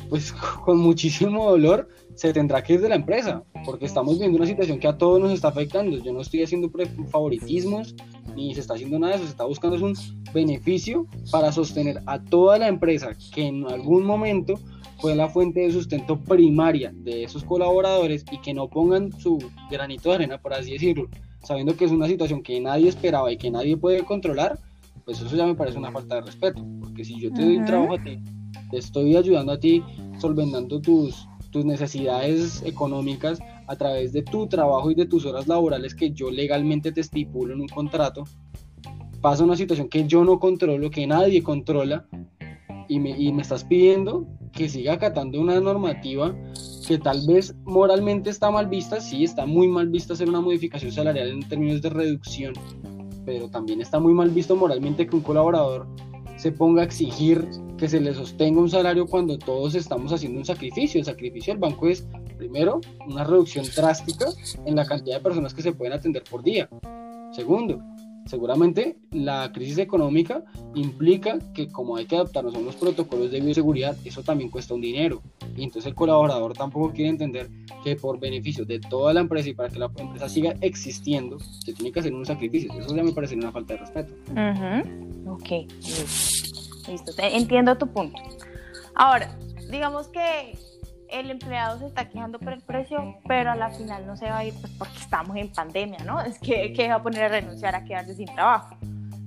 pues 0.10 0.32
con 0.32 0.80
muchísimo 0.80 1.50
dolor 1.50 1.88
se 2.16 2.32
tendrá 2.32 2.64
que 2.64 2.74
ir 2.74 2.82
de 2.82 2.90
la 2.90 2.96
empresa, 2.96 3.44
porque 3.66 3.86
estamos 3.86 4.18
viendo 4.18 4.38
una 4.38 4.46
situación 4.46 4.80
que 4.80 4.88
a 4.88 4.98
todos 4.98 5.20
nos 5.20 5.32
está 5.32 5.50
afectando. 5.50 5.98
Yo 5.98 6.14
no 6.14 6.22
estoy 6.22 6.44
haciendo 6.44 6.72
favoritismos 7.10 7.96
ni 8.36 8.54
se 8.54 8.62
está 8.62 8.74
haciendo 8.74 9.00
nada 9.00 9.14
de 9.14 9.18
eso, 9.18 9.26
se 9.26 9.32
está 9.32 9.46
buscando 9.46 9.84
un 9.84 9.96
beneficio 10.34 11.08
para 11.32 11.52
sostener 11.52 12.02
a 12.06 12.22
toda 12.22 12.58
la 12.58 12.68
empresa 12.68 13.12
que 13.34 13.48
en 13.48 13.66
algún 13.68 14.06
momento 14.06 14.56
fue 15.00 15.16
la 15.16 15.30
fuente 15.30 15.62
de 15.62 15.72
sustento 15.72 16.20
primaria 16.20 16.92
de 16.94 17.24
esos 17.24 17.44
colaboradores 17.44 18.26
y 18.32 18.40
que 18.40 18.54
no 18.54 18.70
pongan 18.70 19.12
su 19.20 19.40
granito 19.70 20.10
de 20.10 20.16
arena, 20.16 20.38
por 20.38 20.54
así 20.54 20.72
decirlo, 20.72 21.10
sabiendo 21.44 21.76
que 21.76 21.86
es 21.86 21.92
una 21.92 22.08
situación 22.08 22.42
que 22.42 22.60
nadie 22.60 22.90
esperaba 22.90 23.32
y 23.32 23.38
que 23.38 23.52
nadie 23.52 23.78
puede 23.78 24.04
controlar, 24.04 24.58
pues 25.04 25.22
eso 25.22 25.36
ya 25.36 25.46
me 25.46 25.56
parece 25.56 25.78
una 25.78 25.92
falta 25.92 26.16
de 26.16 26.22
respeto, 26.22 26.66
porque 26.80 27.04
si 27.04 27.20
yo 27.20 27.32
te 27.32 27.44
doy 27.44 27.58
un 27.58 27.66
trabajo 27.66 27.94
a 27.94 28.04
ti, 28.04 28.20
te 28.72 28.78
estoy 28.78 29.16
ayudando 29.16 29.54
a 29.54 29.60
ti 29.60 29.84
solventando 30.20 30.80
tus, 30.82 31.28
tus 31.52 31.66
necesidades 31.66 32.62
económicas 32.64 33.40
a 33.68 33.76
través 33.76 34.14
de 34.14 34.22
tu 34.22 34.48
trabajo 34.48 34.92
y 34.92 34.96
de 34.96 35.06
tus 35.06 35.26
horas 35.26 35.48
laborales 35.48 35.96
que 35.96 36.12
yo 36.12 36.30
legalmente 36.30 36.92
te 36.92 37.02
estipulo 37.02 37.54
en 37.54 37.62
un 37.62 37.68
contrato, 37.68 38.26
pasa 39.22 39.44
una 39.44 39.56
situación 39.56 39.90
que 39.90 40.06
yo 40.06 40.24
no 40.24 40.40
controlo, 40.40 40.90
que 40.92 41.08
nadie 41.08 41.42
controla, 41.42 42.08
y 42.88 43.00
me, 43.00 43.18
y 43.18 43.32
me 43.34 43.42
estás 43.42 43.64
pidiendo 43.64 44.28
que 44.52 44.70
siga 44.70 44.94
acatando 44.94 45.42
una 45.42 45.60
normativa 45.60 46.36
que 46.88 46.98
tal 46.98 47.26
vez 47.28 47.56
moralmente 47.66 48.30
está 48.30 48.52
mal 48.52 48.68
vista, 48.68 49.02
sí, 49.02 49.24
está 49.24 49.46
muy 49.46 49.68
mal 49.68 49.90
vista 49.90 50.14
hacer 50.14 50.30
una 50.30 50.42
modificación 50.42 50.92
salarial 50.92 51.30
en 51.30 51.50
términos 51.50 51.82
de 51.82 51.90
reducción, 51.90 52.54
pero 53.26 53.50
también 53.50 53.82
está 53.82 54.00
muy 54.00 54.14
mal 54.14 54.30
visto 54.30 54.56
moralmente 54.56 55.08
que 55.08 55.16
un 55.16 55.24
colaborador 55.24 55.88
se 56.38 56.52
ponga 56.52 56.82
a 56.82 56.86
exigir 56.86 57.48
que 57.78 57.90
se 57.90 58.00
le 58.00 58.14
sostenga 58.14 58.60
un 58.60 58.70
salario 58.70 59.06
cuando 59.06 59.38
todos 59.38 59.76
estamos 59.76 60.12
haciendo 60.12 60.40
un 60.40 60.46
sacrificio. 60.46 61.00
El 61.00 61.06
sacrificio 61.06 61.54
del 61.54 61.60
banco 61.60 61.88
es, 61.88 62.08
primero, 62.38 62.82
una 63.08 63.24
reducción 63.24 63.66
drástica 63.76 64.28
en 64.66 64.76
la 64.76 64.86
cantidad 64.86 65.18
de 65.18 65.24
personas 65.24 65.54
que 65.54 65.62
se 65.62 65.74
pueden 65.74 65.94
atender 65.94 66.24
por 66.24 66.44
día. 66.44 66.70
Segundo, 67.32 67.82
Seguramente 68.26 68.98
la 69.12 69.52
crisis 69.54 69.78
económica 69.78 70.44
implica 70.74 71.38
que 71.54 71.68
como 71.68 71.96
hay 71.96 72.08
que 72.08 72.16
adaptarnos 72.16 72.56
a 72.56 72.58
unos 72.58 72.76
protocolos 72.76 73.30
de 73.32 73.40
bioseguridad, 73.40 73.96
eso 74.04 74.24
también 74.24 74.50
cuesta 74.50 74.74
un 74.74 74.82
dinero. 74.82 75.22
Y 75.56 75.64
entonces 75.64 75.90
el 75.90 75.96
colaborador 75.96 76.54
tampoco 76.54 76.92
quiere 76.92 77.12
entender 77.12 77.52
que 77.84 77.96
por 77.96 78.20
beneficio 78.20 78.66
de 78.66 78.80
toda 78.80 79.14
la 79.14 79.20
empresa 79.22 79.50
y 79.50 79.54
para 79.54 79.70
que 79.70 79.78
la 79.78 79.92
empresa 79.96 80.28
siga 80.28 80.56
existiendo, 80.62 81.40
se 81.40 81.74
tiene 81.74 81.92
que 81.92 82.00
hacer 82.00 82.16
unos 82.16 82.28
sacrificios. 82.28 82.76
Eso 82.76 82.96
ya 82.96 83.04
me 83.04 83.14
parece 83.14 83.36
una 83.36 83.52
falta 83.52 83.76
de 83.76 83.80
respeto. 83.80 84.14
Ok, 85.26 85.50
listo. 86.88 87.12
Entiendo 87.18 87.78
tu 87.78 87.88
punto. 87.88 88.22
Ahora, 88.96 89.36
digamos 89.70 90.08
que 90.08 90.58
el 91.10 91.32
empleado 91.32 91.80
se 91.80 91.88
está 91.88 92.10
quejando 92.10 92.40
por 92.40 92.54
el 92.54 92.62
precio, 92.62 93.18
pero 93.28 93.52
a 93.52 93.56
la 93.56 93.70
final 93.70 94.06
no 94.06 94.16
se 94.18 94.26
va 94.26 94.40
a 94.40 94.46
ir 94.46 94.54
pues 94.60 94.72
porque 94.78 94.98
estamos 94.98 95.36
en 95.38 95.52
pandemia, 95.52 96.00
¿no? 96.06 96.22
Es 96.22 96.40
que, 96.40 96.74
que 96.74 96.90
va 96.90 96.96
a 96.96 97.04
poner 97.04 97.24
a 97.24 97.28
renunciar 97.30 97.76
a 97.76 97.84
quedarse 97.84 98.16
sin 98.16 98.28
trabajo, 98.28 98.76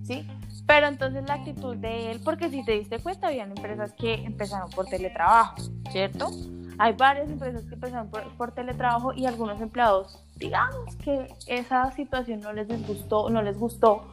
¿sí? 0.04 0.26
Pero 0.66 0.86
entonces 0.86 1.24
la 1.26 1.34
actitud 1.34 1.76
de 1.76 2.10
él, 2.10 2.20
porque 2.24 2.50
si 2.50 2.64
te 2.64 2.72
diste 2.72 2.98
cuenta, 2.98 3.28
habían 3.28 3.50
empresas 3.50 3.92
que 3.92 4.14
empezaron 4.14 4.70
por 4.70 4.86
teletrabajo, 4.86 5.56
¿cierto? 5.90 6.30
Hay 6.78 6.92
varias 6.92 7.28
empresas 7.28 7.64
que 7.64 7.74
empezaron 7.74 8.10
por, 8.10 8.22
por 8.36 8.52
teletrabajo 8.52 9.12
y 9.14 9.26
algunos 9.26 9.60
empleados, 9.60 10.22
digamos 10.36 10.94
que 10.96 11.34
esa 11.46 11.90
situación 11.92 12.40
no 12.40 12.52
les 12.52 12.68
gustó, 12.86 13.30
no 13.30 13.42
les 13.42 13.58
gustó 13.58 14.04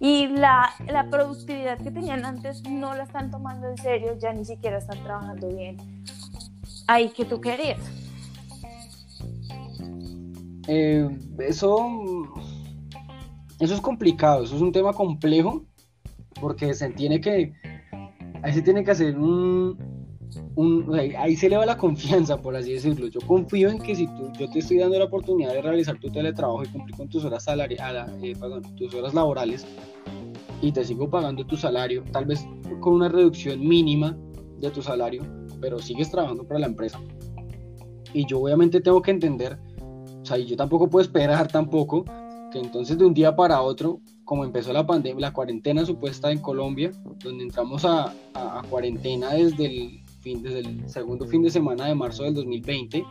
y 0.00 0.26
la, 0.28 0.70
la, 0.86 1.08
productividad 1.08 1.78
que 1.78 1.90
tenían 1.90 2.24
antes 2.24 2.62
no 2.68 2.94
la 2.94 3.04
están 3.04 3.30
tomando 3.30 3.68
en 3.68 3.76
serio, 3.78 4.16
ya 4.18 4.32
ni 4.32 4.44
siquiera 4.44 4.78
están 4.78 5.02
trabajando 5.02 5.48
bien. 5.48 5.76
Ahí 6.86 7.08
que 7.10 7.24
tú 7.24 7.40
querías. 7.40 7.78
Eh, 10.66 11.08
eso, 11.38 11.86
eso 13.60 13.74
es 13.74 13.80
complicado, 13.80 14.44
eso 14.44 14.56
es 14.56 14.62
un 14.62 14.72
tema 14.72 14.92
complejo, 14.92 15.64
porque 16.40 16.74
se 16.74 16.90
tiene 16.90 17.20
que, 17.20 17.52
ahí 18.42 18.52
se 18.52 18.62
tiene 18.62 18.82
que 18.82 18.90
hacer 18.90 19.18
un, 19.18 19.93
un 20.56 20.94
ahí 20.94 21.36
se 21.36 21.46
eleva 21.46 21.66
la 21.66 21.76
confianza, 21.76 22.40
por 22.40 22.56
así 22.56 22.72
decirlo. 22.72 23.08
Yo 23.08 23.20
confío 23.26 23.68
en 23.68 23.78
que 23.78 23.94
si 23.94 24.06
tú, 24.06 24.30
yo 24.38 24.48
te 24.48 24.58
estoy 24.58 24.78
dando 24.78 24.98
la 24.98 25.06
oportunidad 25.06 25.52
de 25.52 25.62
realizar 25.62 25.98
tu 25.98 26.10
teletrabajo 26.10 26.64
y 26.64 26.68
cumplir 26.68 26.96
con 26.96 27.08
tus 27.08 27.24
horas 27.24 27.44
salariales, 27.44 28.12
eh, 28.22 28.34
tus 28.76 28.94
horas 28.94 29.14
laborales, 29.14 29.66
y 30.60 30.72
te 30.72 30.84
sigo 30.84 31.10
pagando 31.10 31.44
tu 31.46 31.56
salario, 31.56 32.02
tal 32.12 32.24
vez 32.24 32.46
con 32.80 32.94
una 32.94 33.08
reducción 33.08 33.60
mínima 33.60 34.16
de 34.60 34.70
tu 34.70 34.82
salario, 34.82 35.22
pero 35.60 35.78
sigues 35.78 36.10
trabajando 36.10 36.44
para 36.46 36.60
la 36.60 36.66
empresa. 36.66 37.00
Y 38.12 38.26
yo 38.26 38.40
obviamente 38.40 38.80
tengo 38.80 39.02
que 39.02 39.10
entender, 39.10 39.58
o 40.22 40.24
sea, 40.24 40.38
yo 40.38 40.56
tampoco 40.56 40.88
puedo 40.88 41.02
esperar 41.02 41.48
tampoco 41.48 42.04
que 42.52 42.60
entonces 42.60 42.96
de 42.96 43.04
un 43.04 43.12
día 43.12 43.34
para 43.34 43.60
otro, 43.60 44.00
como 44.24 44.44
empezó 44.44 44.72
la 44.72 44.86
pandemia, 44.86 45.20
la 45.20 45.32
cuarentena 45.32 45.84
supuesta 45.84 46.30
en 46.30 46.38
Colombia, 46.38 46.92
donde 47.22 47.44
entramos 47.44 47.84
a, 47.84 48.14
a, 48.34 48.62
cuarentena 48.70 49.34
desde 49.34 49.66
el, 49.66 50.03
fin, 50.24 50.42
desde 50.42 50.60
el 50.60 50.88
segundo 50.88 51.26
fin 51.26 51.42
de 51.42 51.50
semana 51.50 51.86
de 51.86 51.94
marzo 51.94 52.24
del 52.24 52.34
2020, 52.34 53.04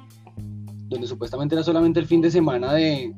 donde 0.89 1.07
supuestamente 1.07 1.55
era 1.55 1.63
solamente 1.63 1.99
el 1.99 2.07
fin 2.07 2.21
de 2.21 2.31
semana 2.31 2.73
de, 2.73 3.13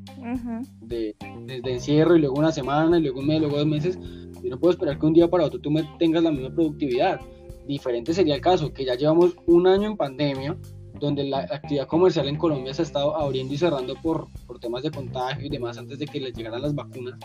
de, 0.82 1.16
de, 1.64 1.72
encierro 1.72 2.16
y 2.16 2.20
luego 2.20 2.36
una 2.38 2.52
semana 2.52 3.00
y 3.00 3.02
luego 3.02 3.22
un 3.22 3.28
mes, 3.28 3.40
luego 3.40 3.58
dos 3.58 3.66
meses, 3.66 3.98
yo 4.44 4.50
no 4.50 4.60
puedo 4.60 4.74
esperar 4.74 5.00
que 5.00 5.06
un 5.06 5.14
día 5.14 5.30
para 5.30 5.46
otro 5.46 5.60
tú 5.60 5.72
me 5.72 5.84
tengas 5.98 6.22
la 6.24 6.32
misma 6.32 6.54
productividad. 6.54 7.22
Diferente 7.68 8.14
sería 8.14 8.36
el 8.36 8.42
caso, 8.42 8.72
que 8.72 8.86
ya 8.86 8.96
llevamos 8.96 9.36
un 9.48 9.66
año 9.66 9.88
en 9.88 9.98
pandemia, 9.98 10.58
donde 11.00 11.24
la 11.24 11.40
actividad 11.40 11.88
comercial 11.88 12.28
en 12.28 12.38
Colombia 12.38 12.74
se 12.74 12.82
ha 12.82 12.86
estado 12.86 13.16
abriendo 13.16 13.54
y 13.54 13.58
cerrando 13.58 13.96
por, 13.96 14.28
por 14.46 14.60
temas 14.60 14.84
de 14.84 14.92
contagio 14.92 15.46
y 15.46 15.50
demás 15.50 15.78
antes 15.78 16.00
de 16.00 16.06
que 16.06 16.20
les 16.20 16.34
llegaran 16.34 16.62
las 16.62 16.76
vacunas. 16.76 17.18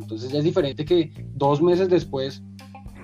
Entonces 0.00 0.30
ya 0.32 0.38
es 0.38 0.44
diferente 0.44 0.84
que 0.84 1.12
dos 1.34 1.60
meses 1.60 1.88
después 1.88 2.42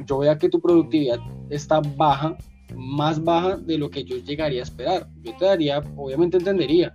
yo 0.06 0.18
vea 0.18 0.38
que 0.38 0.48
tu 0.48 0.60
productividad 0.60 1.18
está 1.50 1.80
baja, 1.80 2.36
más 2.75 3.23
baja 3.23 3.56
de 3.56 3.78
lo 3.78 3.90
que 3.90 4.04
yo 4.04 4.16
llegaría 4.16 4.61
a 4.61 4.64
esperar. 4.64 5.08
Yo 5.23 5.37
te 5.37 5.44
daría, 5.44 5.78
obviamente 5.96 6.37
entendería, 6.37 6.94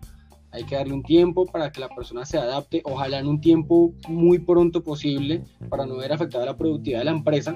hay 0.51 0.65
que 0.65 0.75
darle 0.75 0.93
un 0.93 1.03
tiempo 1.03 1.45
para 1.45 1.71
que 1.71 1.79
la 1.79 1.89
persona 1.89 2.25
se 2.25 2.37
adapte, 2.37 2.81
ojalá 2.83 3.19
en 3.19 3.27
un 3.27 3.39
tiempo 3.39 3.93
muy 4.07 4.39
pronto 4.39 4.83
posible 4.83 5.43
para 5.69 5.85
no 5.85 5.97
ver 5.97 6.11
afectada 6.11 6.45
la 6.45 6.57
productividad 6.57 6.99
de 6.99 7.05
la 7.05 7.11
empresa. 7.11 7.55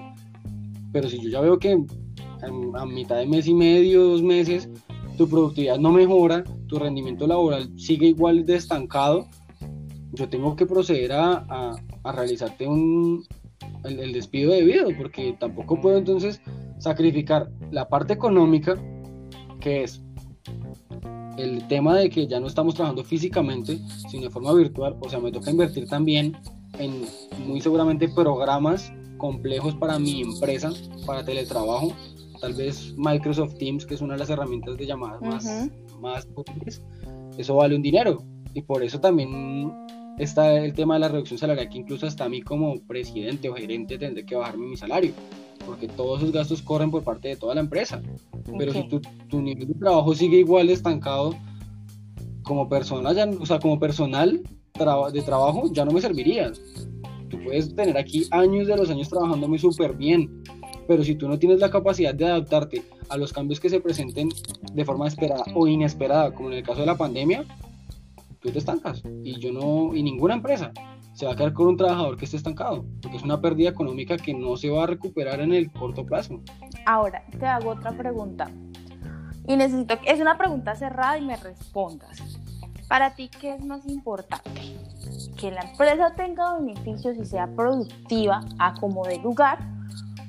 Pero 0.94 1.10
si 1.10 1.22
yo 1.22 1.30
ya 1.30 1.42
veo 1.42 1.60
que 1.60 1.78
a 2.76 2.86
mitad 2.86 3.18
de 3.18 3.26
mes 3.26 3.48
y 3.48 3.54
medio, 3.54 4.04
dos 4.04 4.24
meses, 4.24 4.70
tu 5.18 5.28
productividad 5.28 5.78
no 5.78 5.92
mejora, 5.92 6.44
tu 6.68 6.80
rendimiento 6.80 7.28
laboral 7.28 7.70
sigue 7.78 8.08
igual 8.08 8.46
de 8.46 8.56
estancado, 8.56 9.28
yo 10.14 10.30
tengo 10.30 10.56
que 10.56 10.66
proceder 10.66 11.12
a, 11.12 11.76
a, 12.04 12.12
realizarte 12.14 12.68
un, 12.68 13.26
el, 13.84 14.00
el, 14.00 14.14
despido 14.14 14.54
debido, 14.54 14.90
porque 14.98 15.36
tampoco 15.38 15.82
puedo 15.82 15.98
entonces 15.98 16.42
sacrificar 16.78 17.50
la 17.72 17.88
parte 17.88 18.14
económica, 18.14 18.76
que 19.60 19.84
es 19.84 20.02
el 21.38 21.68
tema 21.68 21.96
de 21.96 22.10
que 22.10 22.28
ya 22.28 22.40
no 22.40 22.48
estamos 22.48 22.76
trabajando 22.76 23.04
físicamente, 23.04 23.80
sino 24.10 24.24
de 24.24 24.30
forma 24.30 24.54
virtual, 24.54 24.96
o 25.00 25.10
sea, 25.10 25.20
me 25.20 25.32
toca 25.32 25.52
invertir 25.52 25.88
también 25.88 26.38
en 26.80 27.04
muy 27.46 27.62
seguramente 27.62 28.08
programas 28.10 28.92
complejos 29.18 29.76
para 29.76 30.00
mi 30.00 30.22
empresa, 30.22 30.72
para 31.06 31.26
teletrabajo, 31.26 31.94
tal 32.40 32.54
vez 32.54 32.94
Microsoft 32.98 33.58
Teams, 33.58 33.86
que 33.86 33.96
es 33.96 34.02
una 34.02 34.14
de 34.14 34.20
las 34.20 34.30
herramientas 34.30 34.78
de 34.78 34.86
llamadas 34.86 35.22
más, 35.22 35.70
más 36.00 36.28
útiles, 36.36 36.82
eso 37.38 37.56
vale 37.56 37.76
un 37.76 37.82
dinero. 37.82 38.24
Y 38.54 38.62
por 38.62 38.84
eso 38.84 39.02
también 39.02 39.74
está 40.18 40.54
el 40.54 40.74
tema 40.74 40.94
de 40.94 41.02
la 41.02 41.10
reducción 41.10 41.38
salarial, 41.38 41.70
que 41.70 41.80
incluso 41.80 42.08
hasta 42.08 42.26
a 42.26 42.30
mí 42.30 42.42
como 42.42 42.80
presidente 42.88 43.50
o 43.50 43.56
gerente 43.56 43.98
tendré 43.98 44.26
que 44.26 44.36
bajarme 44.36 44.68
mi 44.68 44.78
salario, 44.78 45.12
porque 45.66 45.88
todos 45.88 46.22
esos 46.22 46.32
gastos 46.32 46.62
corren 46.62 46.92
por 46.92 47.04
parte 47.04 47.30
de 47.30 47.36
toda 47.36 47.56
la 47.56 47.62
empresa. 47.62 48.02
Pero 48.58 48.74
si 48.74 48.88
tu, 48.88 49.02
tu, 49.30 49.42
nivel 49.42 49.68
de 49.68 49.74
trabajo 49.74 50.14
sigue 50.14 50.38
igual 50.38 50.70
estancado, 50.70 51.36
como 52.44 52.70
persona, 52.70 53.12
ya, 53.14 53.28
o 53.40 53.46
sea, 53.46 53.60
como 53.60 53.80
personal 53.80 54.42
de 55.12 55.22
trabajo, 55.22 55.70
ya 55.72 55.86
no 55.86 55.92
me 55.92 56.02
serviría. 56.02 56.52
Tú 57.30 57.40
puedes 57.44 57.74
tener 57.76 57.98
aquí 57.98 58.28
años 58.32 58.68
de 58.68 58.78
los 58.78 58.90
años 58.90 59.10
trabajándome 59.10 59.58
súper 59.58 59.96
bien, 59.96 60.44
pero 60.88 61.04
si 61.04 61.16
tú 61.16 61.28
no 61.28 61.40
tienes 61.40 61.60
la 61.60 61.70
capacidad 61.70 62.14
de 62.14 62.26
adaptarte 62.26 62.84
a 63.10 63.18
los 63.18 63.32
cambios 63.34 63.60
que 63.60 63.70
se 63.70 63.80
presenten 63.80 64.30
de 64.74 64.86
forma 64.86 65.08
esperada 65.08 65.44
o 65.56 65.68
inesperada, 65.68 66.34
como 66.34 66.52
en 66.52 66.58
el 66.58 66.64
caso 66.64 66.82
de 66.82 66.88
la 66.88 66.98
pandemia, 66.98 67.46
tú 68.42 68.52
te 68.52 68.60
estancas. 68.60 69.02
Y 69.24 69.40
yo 69.40 69.52
no, 69.52 69.96
y 69.96 70.04
ninguna 70.04 70.36
empresa 70.36 70.72
se 71.16 71.26
va 71.26 71.32
a 71.32 71.36
quedar 71.36 71.54
con 71.54 71.68
un 71.68 71.78
trabajador 71.78 72.18
que 72.18 72.26
esté 72.26 72.38
estancado, 72.38 72.86
porque 73.02 73.18
es 73.18 73.24
una 73.24 73.40
pérdida 73.40 73.70
económica 73.70 74.18
que 74.18 74.34
no 74.34 74.58
se 74.58 74.70
va 74.70 74.84
a 74.84 74.88
recuperar 74.88 75.40
en 75.40 75.54
el 75.54 75.72
corto 75.72 76.06
plazo. 76.06 76.42
Ahora, 76.86 77.24
te 77.40 77.46
hago 77.46 77.72
otra 77.72 77.94
pregunta. 77.94 78.52
Y 79.48 79.56
necesito 79.56 80.00
que 80.02 80.12
es 80.12 80.20
una 80.20 80.38
pregunta 80.38 80.76
cerrada 80.76 81.18
y 81.18 81.26
me 81.26 81.38
respondas. 81.38 82.22
Para 82.90 83.16
ti, 83.16 83.30
¿qué 83.30 83.56
es 83.56 83.64
más 83.64 83.88
importante? 83.88 84.62
Que 85.38 85.52
la 85.52 85.62
empresa 85.62 86.14
tenga 86.16 86.60
beneficios 86.60 87.18
y 87.18 87.26
sea 87.26 87.48
productiva 87.48 88.42
a 88.60 88.74
como 88.74 89.06
de 89.06 89.18
lugar, 89.20 89.60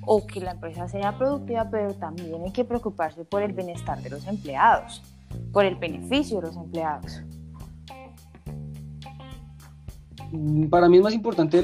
o 0.07 0.25
que 0.25 0.41
la 0.41 0.53
empresa 0.53 0.87
sea 0.87 1.19
productiva, 1.19 1.69
pero 1.69 1.93
también 1.95 2.41
hay 2.45 2.53
que 2.53 2.65
preocuparse 2.65 3.25
por 3.25 3.43
el 3.43 3.53
bienestar 3.53 4.01
de 4.03 4.11
los 4.11 4.25
empleados, 4.29 5.03
por 5.53 5.65
el 5.65 5.75
beneficio 5.75 6.41
de 6.41 6.47
los 6.47 6.57
empleados. 6.57 7.23
Para 10.71 10.89
mí 10.89 10.99
es 10.99 11.03
más 11.03 11.15
importante 11.15 11.63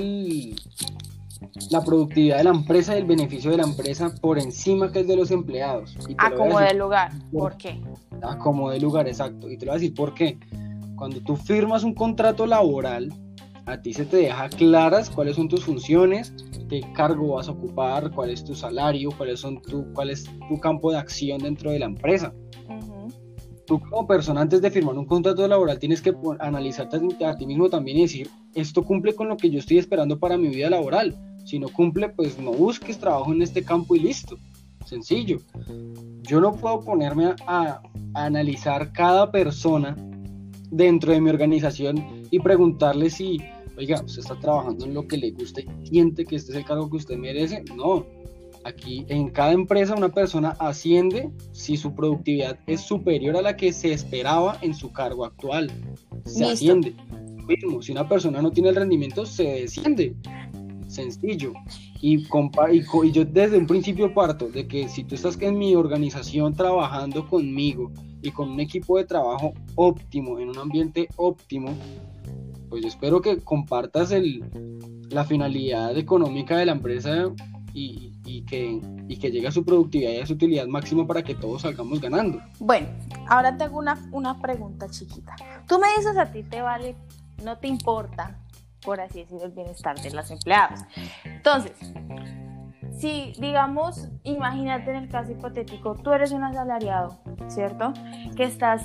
la 1.71 1.83
productividad 1.83 2.39
de 2.39 2.45
la 2.45 2.51
empresa 2.51 2.95
y 2.95 2.99
el 2.99 3.05
beneficio 3.05 3.51
de 3.51 3.59
la 3.59 3.65
empresa 3.65 4.15
por 4.21 4.39
encima 4.39 4.93
que 4.93 5.01
es 5.01 5.09
de 5.09 5.17
los 5.17 5.31
empleados. 5.31 5.97
a 6.19 6.31
como 6.31 6.61
de 6.61 6.75
lugar, 6.75 7.13
¿por 7.33 7.57
qué? 7.57 7.81
A 8.23 8.39
como 8.39 8.71
de 8.71 8.81
lugar, 8.81 9.09
exacto. 9.09 9.51
Y 9.51 9.57
te 9.57 9.67
lo 9.67 9.73
voy 9.73 9.79
a 9.79 9.81
decir 9.81 9.95
por 9.95 10.15
qué. 10.15 10.39
Cuando 10.97 11.21
tú 11.21 11.37
firmas 11.37 11.83
un 11.83 11.95
contrato 11.95 12.47
laboral, 12.47 13.13
a 13.67 13.81
ti 13.81 13.93
se 13.93 14.05
te 14.05 14.19
deja 14.19 14.49
claras 14.49 15.11
cuáles 15.11 15.37
son 15.37 15.49
tus 15.49 15.65
funciones, 15.65 16.33
qué 16.69 16.81
cargo 16.95 17.35
vas 17.35 17.49
a 17.49 17.53
ocupar, 17.53 18.11
cuál 18.13 18.31
es 18.31 18.45
tu 18.45 18.55
salario, 18.55 19.11
cuáles 19.17 19.41
son 19.41 19.61
tu, 19.63 19.93
cuál 19.95 20.11
es 20.11 20.25
tu 20.49 20.59
campo 20.61 20.93
de 20.93 20.99
acción 20.99 21.39
dentro 21.39 21.71
de 21.71 21.81
la 21.81 21.87
empresa 21.87 22.33
tú 23.67 23.81
como 23.81 24.07
persona 24.07 24.41
antes 24.41 24.61
de 24.61 24.71
firmar 24.71 24.97
un 24.97 25.07
contrato 25.07 25.47
laboral 25.47 25.79
tienes 25.79 26.03
que 26.03 26.15
analizarte 26.41 27.01
a 27.25 27.37
ti 27.37 27.47
mismo 27.47 27.69
también 27.69 27.99
y 27.99 28.03
decir, 28.03 28.31
esto 28.55 28.85
cumple 28.85 29.15
con 29.15 29.29
lo 29.29 29.37
que 29.37 29.51
yo 29.51 29.59
estoy 29.59 29.79
esperando 29.79 30.19
para 30.19 30.37
mi 30.37 30.49
vida 30.49 30.71
laboral. 30.71 31.17
Si 31.45 31.59
no 31.59 31.69
cumple, 31.69 32.09
pues 32.09 32.39
no 32.39 32.53
busques 32.53 32.99
trabajo 32.99 33.33
en 33.33 33.43
este 33.43 33.65
campo 33.65 33.97
y 33.97 34.01
listo. 34.01 34.39
Sencillo. 34.87 35.39
Yo 36.23 36.41
no 36.41 36.53
puedo 36.55 36.81
ponerme 36.81 37.35
a, 37.47 37.81
analizar 38.15 38.93
cada 38.93 39.31
persona 39.31 39.97
dentro 40.71 41.13
de 41.13 41.21
mi 41.21 41.31
organización 41.31 42.27
y 42.31 42.39
preguntarle 42.41 43.11
si, 43.11 43.39
oiga, 43.77 44.03
usted 44.03 44.21
está 44.21 44.39
trabajando 44.39 44.85
en 44.85 44.95
lo 44.95 45.07
que 45.09 45.17
le 45.17 45.31
gusta 45.31 45.63
y 45.63 45.87
siente 45.87 46.25
que 46.25 46.37
este 46.37 46.53
es 46.53 46.59
el 46.59 46.65
cargo 46.65 46.91
que 46.91 46.99
usted 46.99 47.17
merece. 47.17 47.65
No, 47.75 48.07
Aquí 48.65 49.05
en 49.09 49.31
cada 49.31 49.53
empresa 49.53 49.95
una 49.97 50.11
persona 50.11 50.51
asciende 50.61 51.31
si 51.53 51.77
su 51.77 51.95
productividad 51.95 52.59
es 52.67 52.81
superior 52.81 53.37
a 53.37 53.43
la 53.43 53.57
que 53.57 53.73
se 53.73 53.93
esperaba 53.93 54.59
en 54.63 54.75
su 54.75 54.93
cargo 54.93 55.25
actual. 55.25 55.71
Se 56.25 56.45
asciende. 56.45 56.95
Mismo, 57.47 57.83
si 57.83 57.91
una 57.93 58.09
persona 58.09 58.41
no 58.41 58.53
tiene 58.53 58.69
el 58.69 58.77
rendimiento, 58.77 59.27
se 59.27 59.45
desciende. 59.45 60.15
Sencillo. 60.87 61.53
Y, 62.01 62.19
y, 62.19 63.13
yo 63.13 63.25
desde 63.25 63.59
un 63.59 63.67
principio 63.67 64.13
parto 64.13 64.49
de 64.49 64.67
que 64.69 64.89
si 64.89 65.05
tú 65.05 65.15
estás 65.15 65.41
en 65.41 65.59
mi 65.59 65.75
organización 65.75 66.55
trabajando 66.55 67.27
conmigo 67.27 67.91
y 68.23 68.31
con 68.31 68.51
un 68.51 68.61
equipo 68.61 68.99
de 68.99 69.05
trabajo 69.05 69.55
óptimo, 69.75 70.39
en 70.39 70.51
un 70.51 70.59
ambiente 70.59 71.09
óptimo, 71.17 71.75
pues 72.69 72.83
yo 72.83 72.89
espero 72.89 73.21
que 73.21 73.39
compartas 73.39 74.13
el, 74.13 74.45
la 75.11 75.25
finalidad 75.25 75.97
económica 75.97 76.57
de 76.59 76.67
la 76.67 76.73
empresa 76.73 77.33
y, 77.75 78.12
y 78.25 78.43
que, 78.45 78.81
y 79.09 79.17
que 79.19 79.31
llegue 79.31 79.49
a 79.49 79.53
su 79.53 79.65
productividad 79.65 80.13
y 80.13 80.21
a 80.21 80.27
su 80.27 80.35
utilidad 80.35 80.67
máxima 80.67 81.07
para 81.07 81.23
que 81.23 81.35
todos 81.35 81.63
salgamos 81.63 82.01
ganando. 82.01 82.41
Bueno, 82.59 82.89
Ahora 83.29 83.57
te 83.57 83.65
hago 83.65 83.79
una, 83.79 83.99
una 84.11 84.39
pregunta 84.41 84.89
chiquita. 84.89 85.35
Tú 85.67 85.79
me 85.79 85.87
dices 85.97 86.17
a 86.17 86.27
ti 86.27 86.43
te 86.43 86.61
vale, 86.61 86.97
no 87.43 87.57
te 87.59 87.69
importa, 87.69 88.39
por 88.85 89.01
así 89.01 89.21
decirlo, 89.21 89.45
el 89.45 89.53
bienestar 89.53 89.99
de 90.01 90.11
los 90.11 90.31
empleados. 90.31 90.81
Entonces, 91.25 91.73
si 92.99 93.33
digamos, 93.39 94.09
imagínate 94.23 94.91
en 94.91 94.97
el 94.97 95.09
caso 95.09 95.33
hipotético, 95.33 95.95
tú 95.95 96.13
eres 96.13 96.33
un 96.33 96.45
asalariado, 96.45 97.21
¿cierto? 97.49 97.93
Que 98.37 98.45
estás 98.45 98.85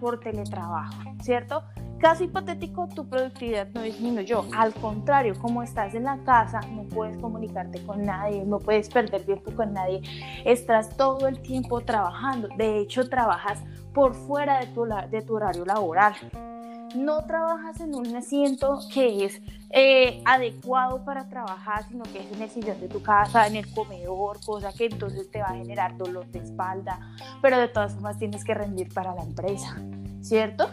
por 0.00 0.20
teletrabajo, 0.20 1.02
¿cierto? 1.22 1.64
Caso 2.00 2.22
hipotético, 2.22 2.88
tu 2.94 3.08
productividad 3.08 3.66
no 3.74 3.82
disminuyó. 3.82 4.44
Al 4.56 4.72
contrario, 4.72 5.34
como 5.40 5.64
estás 5.64 5.94
en 5.94 6.04
la 6.04 6.18
casa, 6.18 6.60
no 6.70 6.84
puedes 6.84 7.16
comunicarte 7.18 7.84
con 7.84 8.04
nadie, 8.04 8.44
no 8.44 8.60
puedes 8.60 8.88
perder 8.88 9.24
tiempo 9.24 9.52
con 9.52 9.72
nadie. 9.72 10.02
Estás 10.44 10.96
todo 10.96 11.26
el 11.26 11.40
tiempo 11.40 11.80
trabajando. 11.80 12.48
De 12.56 12.78
hecho, 12.78 13.08
trabajas 13.08 13.64
por 13.92 14.14
fuera 14.14 14.60
de 14.60 15.22
tu, 15.22 15.34
horario 15.34 15.64
laboral. 15.64 16.14
No 16.94 17.24
trabajas 17.26 17.80
en 17.80 17.96
un 17.96 18.14
asiento 18.14 18.78
que 18.94 19.24
es 19.24 19.42
eh, 19.70 20.22
adecuado 20.24 21.04
para 21.04 21.28
trabajar, 21.28 21.82
sino 21.88 22.04
que 22.04 22.20
es 22.20 22.32
en 22.32 22.42
el 22.42 22.48
sillón 22.48 22.80
de 22.80 22.88
tu 22.88 23.02
casa, 23.02 23.48
en 23.48 23.56
el 23.56 23.74
comedor, 23.74 24.38
cosa 24.46 24.72
que 24.72 24.86
entonces 24.86 25.28
te 25.32 25.40
va 25.40 25.48
a 25.48 25.54
generar 25.54 25.96
dolor 25.96 26.28
de 26.28 26.38
espalda, 26.38 27.00
pero 27.42 27.58
de 27.58 27.66
todas 27.66 27.94
formas 27.94 28.18
tienes 28.18 28.44
que 28.44 28.54
rendir 28.54 28.94
para 28.94 29.14
la 29.14 29.24
empresa, 29.24 29.82
¿cierto? 30.22 30.70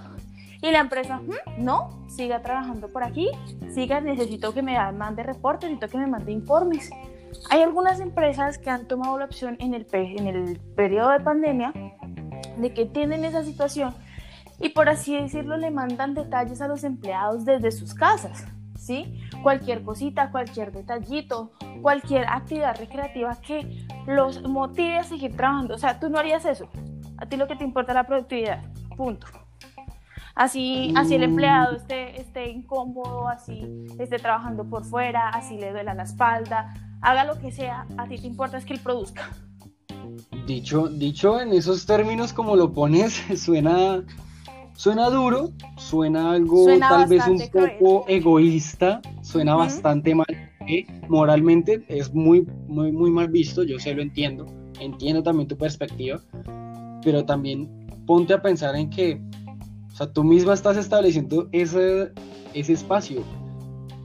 Y 0.66 0.72
la 0.72 0.80
empresa, 0.80 1.18
mm, 1.20 1.64
no, 1.64 2.04
siga 2.08 2.42
trabajando 2.42 2.88
por 2.88 3.04
aquí, 3.04 3.30
siga, 3.70 4.02
necesito 4.02 4.52
que 4.52 4.64
me 4.64 4.76
mande 4.94 5.22
reportes, 5.22 5.70
necesito 5.70 5.92
que 5.92 5.98
me 6.00 6.08
mande 6.08 6.32
informes. 6.32 6.90
Hay 7.52 7.62
algunas 7.62 8.00
empresas 8.00 8.58
que 8.58 8.72
han 8.72 8.88
tomado 8.88 9.20
la 9.20 9.26
opción 9.26 9.58
en 9.60 9.76
el, 9.76 9.86
en 9.92 10.26
el 10.26 10.60
periodo 10.76 11.12
de 11.12 11.20
pandemia 11.20 11.72
de 12.58 12.74
que 12.74 12.88
tienen 12.88 13.26
esa 13.26 13.44
situación 13.44 13.94
y 14.60 14.70
por 14.70 14.90
así 14.90 15.16
decirlo 15.16 15.56
le 15.56 15.70
mandan 15.70 16.16
detalles 16.16 16.62
a 16.62 16.68
los 16.68 16.84
empleados 16.84 17.46
desde 17.46 17.72
sus 17.72 17.94
casas, 17.94 18.48
¿sí? 18.76 19.22
Cualquier 19.44 19.84
cosita, 19.84 20.32
cualquier 20.32 20.72
detallito, 20.72 21.52
cualquier 21.84 22.26
actividad 22.26 22.76
recreativa 22.80 23.36
que 23.40 23.86
los 24.08 24.42
motive 24.42 24.98
a 24.98 25.04
seguir 25.04 25.38
trabajando. 25.38 25.76
O 25.76 25.78
sea, 25.78 26.00
tú 26.00 26.10
no 26.10 26.18
harías 26.18 26.44
eso. 26.44 26.70
A 27.20 27.28
ti 27.28 27.38
lo 27.38 27.48
que 27.48 27.56
te 27.56 27.64
importa 27.64 27.92
es 27.92 27.96
la 27.98 28.08
productividad. 28.08 28.64
Punto. 28.98 29.45
Así, 30.36 30.94
así 30.98 31.16
el 31.16 31.24
empleado 31.24 31.78
esté, 31.78 32.20
esté 32.20 32.52
incómodo, 32.52 33.30
así 33.30 33.62
esté 33.98 34.20
trabajando 34.20 34.66
por 34.66 34.84
fuera, 34.84 35.30
así 35.30 35.58
le 35.58 35.72
duela 35.72 35.94
la 35.94 36.04
espalda, 36.04 36.74
haga 37.02 37.24
lo 37.24 37.40
que 37.40 37.52
sea, 37.52 37.88
a 37.98 38.06
ti 38.08 38.18
te 38.18 38.28
importa 38.28 38.58
es 38.58 38.66
que 38.66 38.74
él 38.74 38.82
produzca. 38.82 39.30
Dicho, 40.46 40.88
dicho 40.90 41.40
en 41.40 41.54
esos 41.54 41.86
términos 41.86 42.34
como 42.34 42.58
lo 42.58 42.74
pones, 42.74 43.24
suena, 43.38 44.04
suena 44.74 45.10
duro, 45.10 45.52
suena 45.78 46.32
algo 46.32 46.66
tal 46.80 47.08
vez 47.08 47.26
un 47.28 47.42
poco 47.50 48.06
egoísta, 48.10 49.02
suena 49.22 49.56
bastante 49.56 50.14
mal. 50.16 50.28
¿eh? 50.68 50.86
Moralmente 51.08 51.86
es 51.88 52.14
muy, 52.14 52.46
muy, 52.68 52.92
muy 52.92 53.10
mal 53.10 53.30
visto, 53.30 53.64
yo 53.64 53.80
sé, 53.80 53.94
lo 53.94 54.02
entiendo, 54.02 54.46
entiendo 54.82 55.24
también 55.24 55.48
tu 55.48 55.58
perspectiva, 55.58 56.20
pero 57.04 57.24
también 57.24 57.88
ponte 58.06 58.34
a 58.34 58.42
pensar 58.42 58.76
en 58.76 58.90
que, 58.90 59.22
o 59.96 59.98
sea, 59.98 60.12
tú 60.12 60.24
misma 60.24 60.54
estás 60.54 60.76
estableciendo 60.76 61.48
ese, 61.54 62.12
ese 62.54 62.74
espacio. 62.74 63.24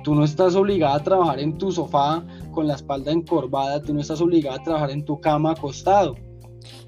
Tú 0.05 0.15
no 0.15 0.25
estás 0.25 0.55
obligada 0.55 0.95
a 0.95 1.03
trabajar 1.03 1.41
en 1.41 1.59
tu 1.59 1.71
sofá 1.71 2.25
con 2.53 2.67
la 2.67 2.75
espalda 2.77 3.13
encorvada, 3.13 3.83
tú 3.83 3.93
no 3.93 4.01
estás 4.01 4.21
obligada 4.21 4.57
a 4.57 4.63
trabajar 4.63 4.91
en 4.93 5.05
tu 5.05 5.21
cama 5.21 5.51
acostado 5.51 6.15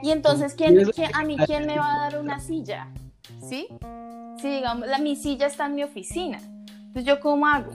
y 0.02 0.10
entonces, 0.10 0.54
¿quién, 0.54 0.76
a 1.14 1.24
mí 1.24 1.36
quién 1.46 1.66
me 1.66 1.78
va 1.78 1.94
a 1.94 1.98
dar 1.98 2.20
una 2.20 2.40
silla? 2.40 2.88
¿Sí? 3.40 3.68
Si 4.40 4.48
digamos, 4.48 4.88
la, 4.88 4.98
mi 4.98 5.16
silla 5.16 5.46
está 5.46 5.66
en 5.66 5.74
mi 5.76 5.84
oficina. 5.84 6.38
Entonces, 6.38 7.04
¿yo 7.04 7.20
cómo 7.20 7.46
hago? 7.46 7.72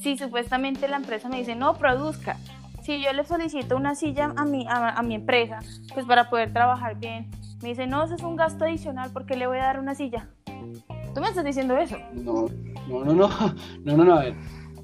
Si 0.00 0.18
supuestamente 0.18 0.86
la 0.86 0.96
empresa 0.96 1.28
me 1.28 1.38
dice, 1.38 1.54
no, 1.54 1.74
produzca. 1.74 2.36
Si 2.82 3.02
yo 3.02 3.12
le 3.14 3.24
solicito 3.24 3.76
una 3.76 3.94
silla 3.94 4.34
a 4.36 4.44
mi, 4.44 4.66
a, 4.68 5.02
mi 5.02 5.14
empresa, 5.14 5.60
pues 5.94 6.04
para 6.04 6.28
poder 6.28 6.52
trabajar 6.52 6.98
bien, 6.98 7.30
me 7.64 7.70
dice, 7.70 7.86
no, 7.86 8.04
eso 8.04 8.14
es 8.14 8.22
un 8.22 8.36
gasto 8.36 8.66
adicional 8.66 9.10
porque 9.10 9.36
le 9.36 9.46
voy 9.46 9.56
a 9.56 9.62
dar 9.62 9.80
una 9.80 9.94
silla. 9.94 10.28
¿Tú 11.14 11.20
me 11.22 11.28
estás 11.28 11.44
diciendo 11.44 11.78
eso? 11.78 11.96
No, 12.12 12.46
no, 12.86 13.04
no, 13.06 13.14
no, 13.14 13.28
no, 13.84 13.96
no, 13.96 14.04
no, 14.04 14.14
a 14.14 14.20
ver. 14.20 14.34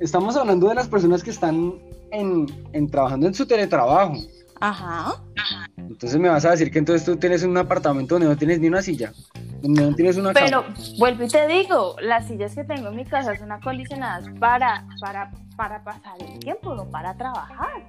Estamos 0.01 0.35
hablando 0.35 0.67
de 0.67 0.77
las 0.77 0.89
personas 0.89 1.23
que 1.23 1.29
están 1.29 1.75
en, 2.11 2.47
en 2.73 2.91
trabajando 2.91 3.27
en 3.27 3.35
su 3.35 3.47
teletrabajo. 3.47 4.15
Ajá. 4.61 5.23
Entonces 5.77 6.19
me 6.19 6.31
vas 6.31 6.47
a 6.47 6.53
decir 6.53 6.71
que 6.71 6.79
entonces 6.79 7.05
tú 7.05 7.17
tienes 7.17 7.43
un 7.43 7.55
apartamento 7.59 8.15
donde 8.15 8.29
no 8.29 8.37
tienes 8.39 8.61
ni 8.61 8.69
una 8.69 8.81
silla, 8.81 9.13
donde 9.61 9.83
no 9.83 9.95
tienes 9.95 10.17
una 10.17 10.33
Pero 10.33 10.65
vuelvo 10.99 11.25
y 11.25 11.29
te 11.29 11.47
digo, 11.49 11.97
las 12.01 12.29
sillas 12.29 12.55
que 12.55 12.65
tengo 12.65 12.89
en 12.89 12.97
mi 12.97 13.05
casa 13.05 13.37
son 13.37 13.53
acondicionadas 13.53 14.25
para, 14.39 14.87
para, 15.03 15.33
para 15.55 15.85
pasar 15.85 16.15
el 16.19 16.39
tiempo, 16.39 16.75
no 16.75 16.91
para 16.91 17.15
trabajar. 17.15 17.87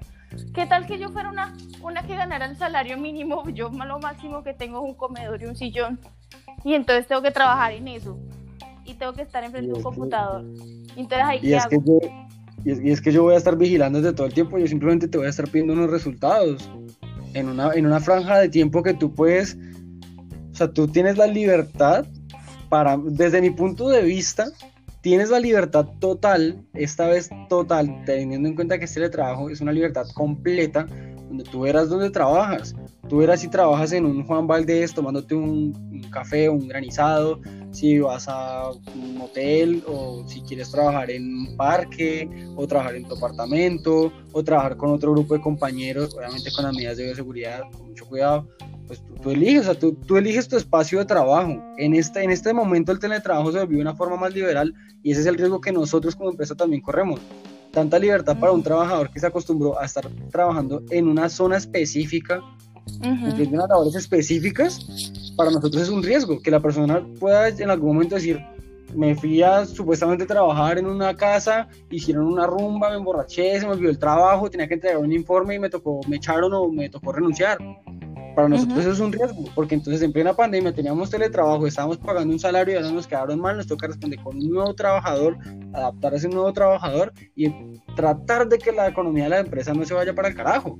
¿Qué 0.54 0.66
tal 0.66 0.86
que 0.86 0.98
yo 0.98 1.10
fuera 1.10 1.30
una, 1.30 1.56
una 1.82 2.04
que 2.04 2.16
ganara 2.16 2.46
el 2.46 2.58
salario 2.58 2.98
mínimo? 2.98 3.44
Yo 3.54 3.70
lo 3.70 4.00
máximo 4.00 4.44
que 4.44 4.54
tengo 4.54 4.84
es 4.84 4.90
un 4.90 4.96
comedor 4.96 5.42
y 5.42 5.46
un 5.46 5.56
sillón. 5.56 6.00
Y 6.64 6.74
entonces 6.74 7.08
tengo 7.08 7.22
que 7.22 7.32
trabajar 7.32 7.74
en 7.74 7.88
eso. 7.88 8.20
Y 8.86 8.94
tengo 8.96 9.14
que 9.14 9.24
estar 9.24 9.44
enfrente 9.44 9.72
de 9.72 9.78
un 9.78 9.84
computador. 9.84 10.44
Entonces 10.96 11.24
ahí 11.24 11.42
qué 11.42 11.58
hago? 11.58 12.00
Y 12.64 12.92
es, 12.92 13.02
que 13.02 13.12
yo 13.12 13.24
voy 13.24 13.34
a 13.34 13.38
estar 13.38 13.58
vigilando 13.58 14.00
desde 14.02 14.14
todo 14.16 14.28
el 14.28 14.34
tiempo, 14.34 14.60
yo 14.60 14.68
simplemente 14.68 15.08
te 15.08 15.18
voy 15.18 15.26
a 15.26 15.32
estar 15.32 15.50
pidiendo 15.50 15.74
unos 15.74 15.90
resultados 15.90 16.70
en 17.34 17.50
una, 17.50 17.74
en 17.74 17.88
una 17.88 18.00
franja 18.00 18.38
de 18.38 18.50
tiempo 18.50 18.84
que 18.84 18.94
tú 18.94 19.16
puedes, 19.16 19.58
o 20.52 20.56
sea, 20.56 20.72
tú 20.72 20.88
tienes 20.88 21.18
la 21.18 21.26
libertad 21.26 22.06
para, 22.70 22.98
desde 22.98 23.42
mi 23.42 23.50
punto 23.50 23.90
de 23.90 24.04
vista, 24.04 24.46
tienes 25.02 25.30
la 25.30 25.40
libertad 25.40 25.88
total, 26.00 26.64
esta 26.74 27.08
vez 27.08 27.30
total, 27.50 28.04
teniendo 28.06 28.48
en 28.48 28.56
cuenta 28.56 28.78
que 28.78 28.86
este 28.86 29.10
trabajo 29.10 29.50
es 29.50 29.62
una 29.62 29.72
libertad 29.72 30.08
completa, 30.14 30.88
donde 31.28 31.44
tú 31.44 31.62
verás 31.62 31.90
dónde 31.90 32.10
trabajas. 32.10 32.76
Tú 33.10 33.18
verás 33.18 33.42
si 33.42 33.50
trabajas 33.50 33.92
en 33.92 34.06
un 34.06 34.24
Juan 34.26 34.48
Valdés 34.48 34.94
tomándote 34.94 35.36
un, 35.36 35.76
un 35.92 36.02
café, 36.12 36.48
un 36.50 36.68
granizado, 36.68 37.42
si 37.72 38.00
vas 38.00 38.28
a 38.28 38.70
un 38.72 39.20
hotel 39.22 39.84
o 39.88 40.24
si 40.28 40.42
quieres 40.42 40.72
trabajar 40.72 41.10
en 41.10 41.24
un 41.24 41.58
parque 41.58 42.30
o 42.56 42.68
trabajar 42.68 42.96
en 42.96 43.06
tu 43.06 43.16
apartamento 43.16 44.12
o 44.32 44.44
trabajar 44.44 44.78
con 44.78 44.92
otro 44.92 45.12
grupo 45.14 45.34
de 45.34 45.42
compañeros, 45.42 46.16
obviamente 46.16 46.52
con 46.52 46.66
las 46.66 46.76
medidas 46.76 46.98
de 46.98 47.06
bioseguridad, 47.06 47.62
con 47.72 47.90
mucho 47.90 48.06
cuidado, 48.06 48.48
pues 48.92 49.02
tú, 49.22 49.30
eliges, 49.30 49.62
o 49.62 49.64
sea, 49.64 49.80
tú, 49.80 49.94
tú, 49.94 50.18
eliges 50.18 50.50
tu 50.50 50.58
espacio 50.58 51.00
de 51.00 51.06
trabajo. 51.06 51.64
En 51.78 51.96
este, 51.96 52.24
en 52.24 52.30
este 52.30 52.54
momento 52.54 52.92
el 52.92 53.00
teletrabajo 53.00 53.50
se 53.54 53.60
volvió 53.60 53.80
una 53.80 53.96
forma 53.96 54.18
más 54.18 54.34
liberal 54.34 54.74
y 55.02 55.14
ese 55.14 55.22
es 55.22 55.28
el 55.28 55.38
riesgo 55.38 55.62
que 55.62 55.72
nosotros 55.72 56.14
como 56.14 56.30
empresa 56.30 56.56
también 56.56 56.82
corremos. 56.82 57.22
Tanta 57.72 57.98
libertad 57.98 58.38
para 58.38 58.52
un 58.52 58.62
trabajador 58.62 59.10
que 59.10 59.22
se 59.22 59.28
acostumbró 59.28 59.80
a 59.80 59.86
estar 59.86 60.10
trabajando 60.30 60.84
en 60.90 61.08
una 61.08 61.30
zona 61.30 61.56
específica, 61.56 62.42
uh 62.42 63.50
unas 63.50 63.70
labores 63.70 63.96
específicas, 63.96 65.34
para 65.38 65.52
nosotros 65.52 65.84
es 65.84 65.90
un 65.90 66.04
riesgo 66.04 66.42
que 66.42 66.52
la 66.52 66.60
persona 66.60 67.02
pueda 67.18 67.48
en 67.48 67.70
algún 67.70 67.94
momento 67.94 68.16
decir, 68.16 68.44
me 68.94 69.16
fui 69.16 69.42
a 69.42 69.66
supuestamente 69.66 70.26
trabajar 70.26 70.80
en 70.80 70.86
una 70.86 71.16
casa, 71.16 71.70
hicieron 71.90 72.28
una 72.28 72.46
rumba, 72.46 72.90
me 72.90 72.98
emborraché, 72.98 73.58
se 73.58 73.66
me 73.66 73.72
olvidó 73.72 73.90
el 73.90 74.00
trabajo, 74.00 74.50
tenía 74.50 74.68
que 74.68 74.74
entregar 74.74 74.98
un 74.98 75.14
informe 75.14 75.56
y 75.56 75.60
me 75.60 75.70
tocó, 75.70 76.02
me 76.10 76.18
echaron 76.18 76.54
o 76.54 76.68
me 76.68 76.90
tocó 76.90 77.14
renunciar. 77.14 77.58
Para 78.36 78.48
nosotros 78.48 78.80
eso 78.80 78.92
es 78.92 79.00
un 79.00 79.12
riesgo, 79.12 79.46
porque 79.56 79.76
entonces 79.76 80.02
en 80.02 80.14
plena 80.14 80.34
pandemia 80.34 80.74
teníamos 80.74 81.10
teletrabajo, 81.10 81.68
estábamos 81.68 81.98
pagando 81.98 82.34
un 82.34 82.40
salario 82.40 82.74
y 82.74 82.78
ahora 82.78 82.92
nos 82.92 83.08
quedaron 83.08 83.40
mal, 83.40 83.58
nos 83.58 83.68
toca 83.68 83.88
responder 83.88 84.20
con 84.22 84.38
un 84.38 84.50
nuevo 84.50 84.74
trabajador, 84.74 85.38
adaptar 85.74 86.14
a 86.14 86.18
ese 86.18 86.30
nuevo 86.30 86.52
trabajador 86.54 87.12
y 87.36 87.50
tratar 87.96 88.48
de 88.48 88.58
que 88.58 88.72
la 88.72 88.88
economía 88.88 89.26
de 89.26 89.30
la 89.32 89.40
empresa 89.40 89.74
no 89.74 89.84
se 89.86 89.94
vaya 89.94 90.14
para 90.14 90.30
el 90.30 90.36
carajo. 90.36 90.80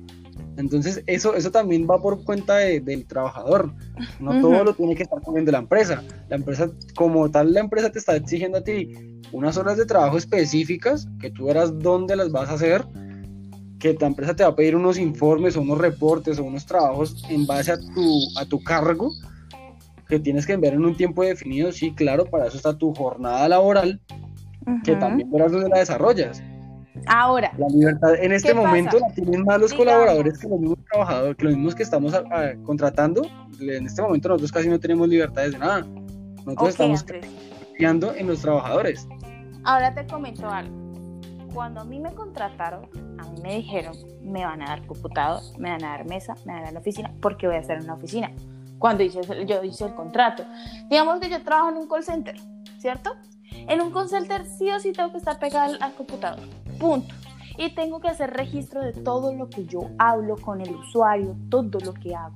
Entonces, 0.56 1.02
eso, 1.06 1.34
eso 1.34 1.50
también 1.50 1.86
va 1.88 2.00
por 2.00 2.24
cuenta 2.24 2.56
del 2.56 3.06
trabajador. 3.06 3.72
No 4.20 4.40
todo 4.40 4.64
lo 4.64 4.74
tiene 4.74 4.94
que 4.94 5.02
estar 5.04 5.20
comiendo 5.22 5.50
la 5.50 5.58
empresa. 5.58 6.02
La 6.28 6.36
empresa, 6.36 6.70
como 6.94 7.30
tal, 7.30 7.52
la 7.52 7.60
empresa 7.60 7.90
te 7.90 7.98
está 7.98 8.16
exigiendo 8.16 8.58
a 8.58 8.62
ti 8.62 8.92
unas 9.32 9.56
horas 9.56 9.78
de 9.78 9.86
trabajo 9.86 10.18
específicas, 10.18 11.08
que 11.20 11.30
tú 11.30 11.46
verás 11.46 11.78
dónde 11.78 12.16
las 12.16 12.30
vas 12.30 12.50
a 12.50 12.54
hacer, 12.54 12.84
que 13.82 13.96
la 13.98 14.06
empresa 14.06 14.36
te 14.36 14.44
va 14.44 14.50
a 14.50 14.54
pedir 14.54 14.76
unos 14.76 14.96
informes 14.96 15.56
o 15.56 15.60
unos 15.60 15.76
reportes 15.78 16.38
o 16.38 16.44
unos 16.44 16.64
trabajos 16.64 17.20
en 17.28 17.44
base 17.48 17.72
a 17.72 17.76
tu, 17.76 18.20
a 18.38 18.46
tu 18.46 18.62
cargo, 18.62 19.10
que 20.08 20.20
tienes 20.20 20.46
que 20.46 20.52
enviar 20.52 20.74
en 20.74 20.84
un 20.84 20.96
tiempo 20.96 21.24
definido. 21.24 21.72
Sí, 21.72 21.92
claro, 21.92 22.24
para 22.24 22.46
eso 22.46 22.56
está 22.56 22.78
tu 22.78 22.94
jornada 22.94 23.48
laboral, 23.48 24.00
que 24.84 24.94
también 24.94 25.28
verás 25.32 25.50
dónde 25.50 25.68
la 25.68 25.80
desarrollas 25.80 26.40
Ahora. 27.06 27.52
La 27.58 27.66
libertad 27.66 28.14
en 28.14 28.30
este 28.30 28.54
momento 28.54 29.00
la 29.00 29.08
tienen 29.08 29.42
más 29.42 29.60
los 29.60 29.74
colaboradores 29.74 30.38
que 30.38 30.48
los 30.48 30.60
mismos 30.60 30.78
trabajadores, 30.88 31.36
que 31.36 31.44
los 31.44 31.54
mismos 31.54 31.74
que 31.74 31.82
estamos 31.82 32.14
contratando. 32.64 33.22
En 33.60 33.86
este 33.86 34.00
momento 34.00 34.28
nosotros 34.28 34.52
casi 34.52 34.68
no 34.68 34.78
tenemos 34.78 35.08
libertades 35.08 35.52
de 35.54 35.58
nada. 35.58 35.80
Nosotros 36.46 36.68
estamos 36.68 37.04
confiando 37.04 38.14
en 38.14 38.28
los 38.28 38.42
trabajadores. 38.42 39.08
Ahora 39.64 39.92
te 39.92 40.06
comento 40.06 40.48
algo. 40.48 40.76
Cuando 41.52 41.80
a 41.80 41.84
mí 41.84 41.98
me 41.98 42.14
contrataron, 42.14 42.88
a 43.22 43.30
mí 43.30 43.40
me 43.40 43.56
dijeron, 43.56 43.96
me 44.22 44.44
van 44.44 44.62
a 44.62 44.66
dar 44.66 44.86
computador, 44.86 45.42
me 45.58 45.70
van 45.70 45.84
a 45.84 45.90
dar 45.90 46.04
mesa, 46.04 46.34
me 46.44 46.52
van 46.52 46.62
a 46.62 46.64
dar 46.64 46.72
la 46.74 46.80
oficina, 46.80 47.12
porque 47.20 47.46
voy 47.46 47.56
a 47.56 47.60
estar 47.60 47.76
en 47.76 47.84
una 47.84 47.94
oficina. 47.94 48.30
cuando 48.78 49.04
hice, 49.04 49.20
yo 49.46 49.62
hice 49.62 49.84
el 49.84 49.94
contrato. 49.94 50.44
Digamos 50.90 51.20
que 51.20 51.30
yo 51.30 51.42
trabajo 51.42 51.70
en 51.70 51.76
un 51.76 51.88
call 51.88 52.02
center, 52.02 52.34
¿cierto? 52.78 53.14
En 53.52 53.80
un 53.80 53.92
call 53.92 54.08
center 54.08 54.44
sí 54.44 54.70
o 54.70 54.80
sí 54.80 54.92
tengo 54.92 55.12
que 55.12 55.18
estar 55.18 55.38
pegado 55.38 55.76
al, 55.80 55.94
computador, 55.94 56.40
punto. 56.80 57.14
Y 57.58 57.74
tengo 57.74 58.00
que 58.00 58.08
hacer 58.08 58.30
registro 58.30 58.80
de 58.80 58.92
todo 58.92 59.32
lo 59.34 59.48
que 59.48 59.66
yo 59.66 59.90
hablo 59.98 60.36
con 60.36 60.60
el 60.60 60.74
usuario, 60.74 61.36
todo 61.48 61.78
lo 61.80 61.94
que 61.94 62.14
hago. 62.14 62.34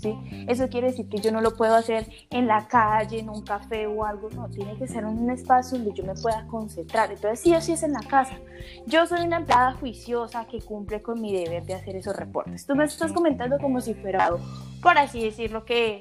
¿Sí? 0.00 0.16
Eso 0.48 0.68
quiere 0.68 0.88
decir 0.88 1.10
que 1.10 1.18
yo 1.18 1.30
no 1.30 1.42
lo 1.42 1.54
puedo 1.56 1.74
hacer 1.74 2.08
en 2.30 2.46
la 2.46 2.66
calle, 2.68 3.18
en 3.18 3.28
un 3.28 3.42
café 3.42 3.86
o 3.86 4.06
algo, 4.06 4.30
no, 4.30 4.48
tiene 4.48 4.74
que 4.78 4.88
ser 4.88 5.04
un 5.04 5.28
espacio 5.28 5.76
donde 5.76 5.92
yo 5.92 6.04
me 6.04 6.14
pueda 6.14 6.46
concentrar. 6.46 7.12
Entonces 7.12 7.40
sí 7.40 7.54
o 7.54 7.60
sí 7.60 7.72
es 7.72 7.82
en 7.82 7.92
la 7.92 8.00
casa. 8.00 8.38
Yo 8.86 9.06
soy 9.06 9.20
una 9.20 9.36
empleada 9.36 9.74
juiciosa 9.74 10.46
que 10.46 10.60
cumple 10.60 11.02
con 11.02 11.20
mi 11.20 11.34
deber 11.34 11.64
de 11.64 11.74
hacer 11.74 11.96
esos 11.96 12.16
reportes. 12.16 12.66
Tú 12.66 12.74
me 12.74 12.84
estás 12.84 13.12
comentando 13.12 13.58
como 13.58 13.82
si 13.82 13.92
fuera, 13.92 14.30
por 14.82 14.96
así 14.96 15.22
decirlo, 15.22 15.66
que, 15.66 16.00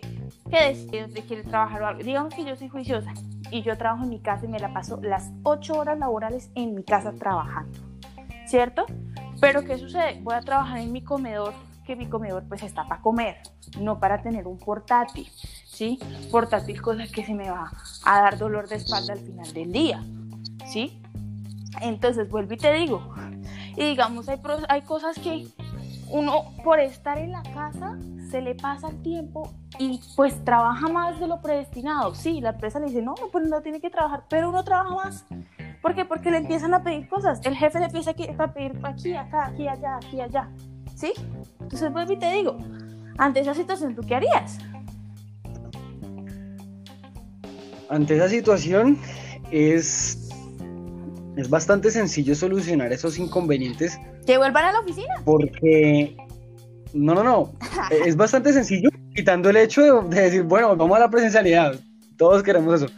que 0.49 0.67
decide 0.69 1.21
quiere 1.27 1.43
trabajar 1.43 1.81
o 1.81 1.87
algo. 1.87 2.01
Digamos 2.01 2.33
que 2.33 2.45
yo 2.45 2.55
soy 2.55 2.69
juiciosa 2.69 3.13
y 3.51 3.63
yo 3.63 3.77
trabajo 3.77 4.03
en 4.03 4.09
mi 4.09 4.19
casa 4.19 4.45
y 4.45 4.47
me 4.47 4.59
la 4.59 4.73
paso 4.73 4.99
las 5.01 5.29
ocho 5.43 5.73
horas 5.73 5.99
laborales 5.99 6.51
en 6.55 6.75
mi 6.75 6.83
casa 6.83 7.13
trabajando, 7.13 7.77
¿cierto? 8.47 8.85
Pero 9.41 9.63
¿qué 9.63 9.77
sucede? 9.77 10.19
Voy 10.21 10.35
a 10.35 10.41
trabajar 10.41 10.79
en 10.79 10.91
mi 10.91 11.01
comedor, 11.01 11.53
que 11.89 11.95
mi 11.95 12.05
comedor 12.05 12.43
pues 12.47 12.61
está 12.61 12.87
para 12.87 13.01
comer, 13.01 13.37
no 13.79 13.99
para 13.99 14.21
tener 14.21 14.45
un 14.45 14.59
portátil, 14.59 15.27
¿sí? 15.65 15.97
Portátil 16.29 16.79
cosa 16.83 17.05
que 17.11 17.25
se 17.25 17.33
me 17.33 17.49
va 17.49 17.71
a 18.05 18.21
dar 18.21 18.37
dolor 18.37 18.69
de 18.69 18.75
espalda 18.75 19.13
al 19.13 19.19
final 19.19 19.51
del 19.53 19.71
día, 19.71 20.03
¿sí? 20.67 21.01
Entonces 21.81 22.29
vuelvo 22.29 22.53
y 22.53 22.57
te 22.57 22.71
digo, 22.73 23.11
y 23.75 23.85
digamos 23.85 24.29
hay, 24.29 24.39
hay 24.67 24.81
cosas 24.83 25.17
que 25.17 25.47
uno 26.11 26.53
por 26.63 26.79
estar 26.79 27.17
en 27.17 27.31
la 27.31 27.41
casa 27.41 27.97
se 28.29 28.43
le 28.43 28.53
pasa 28.53 28.89
el 28.89 29.01
tiempo 29.01 29.51
y 29.79 29.99
pues 30.15 30.45
trabaja 30.45 30.89
más 30.89 31.19
de 31.19 31.27
lo 31.27 31.41
predestinado. 31.41 32.13
Sí, 32.13 32.39
la 32.39 32.51
empresa 32.51 32.79
le 32.79 32.85
dice, 32.85 33.01
no, 33.01 33.15
pues 33.31 33.49
no 33.49 33.61
tiene 33.61 33.81
que 33.81 33.89
trabajar, 33.89 34.25
pero 34.29 34.49
uno 34.49 34.63
trabaja 34.63 34.93
más. 34.93 35.25
¿Por 35.81 35.95
qué? 35.95 36.05
Porque 36.05 36.29
le 36.29 36.37
empiezan 36.37 36.75
a 36.75 36.83
pedir 36.83 37.09
cosas. 37.09 37.41
El 37.43 37.55
jefe 37.55 37.79
le 37.79 37.85
empieza 37.85 38.11
a 38.11 38.53
pedir 38.53 38.79
aquí, 38.83 39.15
acá, 39.15 39.47
aquí, 39.47 39.67
allá, 39.67 39.95
aquí, 39.95 40.21
allá. 40.21 40.49
¿Sí? 40.99 41.13
Entonces 41.61 41.93
vuelvo 41.93 42.11
y 42.11 42.19
te 42.19 42.29
digo, 42.33 42.57
ante 43.17 43.39
esa 43.39 43.53
situación, 43.53 43.95
¿tú 43.95 44.01
qué 44.05 44.15
harías? 44.15 44.57
Ante 47.89 48.17
esa 48.17 48.27
situación 48.27 48.97
es, 49.49 50.29
es 51.37 51.49
bastante 51.49 51.89
sencillo 51.89 52.35
solucionar 52.35 52.91
esos 52.91 53.17
inconvenientes. 53.17 53.97
¿Que 54.25 54.37
vuelvan 54.37 54.65
a 54.65 54.71
la 54.73 54.79
oficina? 54.81 55.13
Porque 55.23 56.17
no, 56.93 57.13
no, 57.13 57.23
no. 57.23 57.53
es 58.05 58.17
bastante 58.17 58.51
sencillo, 58.51 58.89
quitando 59.15 59.49
el 59.49 59.55
hecho 59.55 60.01
de, 60.03 60.21
decir, 60.21 60.43
bueno, 60.43 60.75
vamos 60.75 60.97
a 60.97 60.99
la 60.99 61.09
presencialidad. 61.09 61.79
Todos 62.17 62.43
queremos 62.43 62.81
eso. 62.81 62.91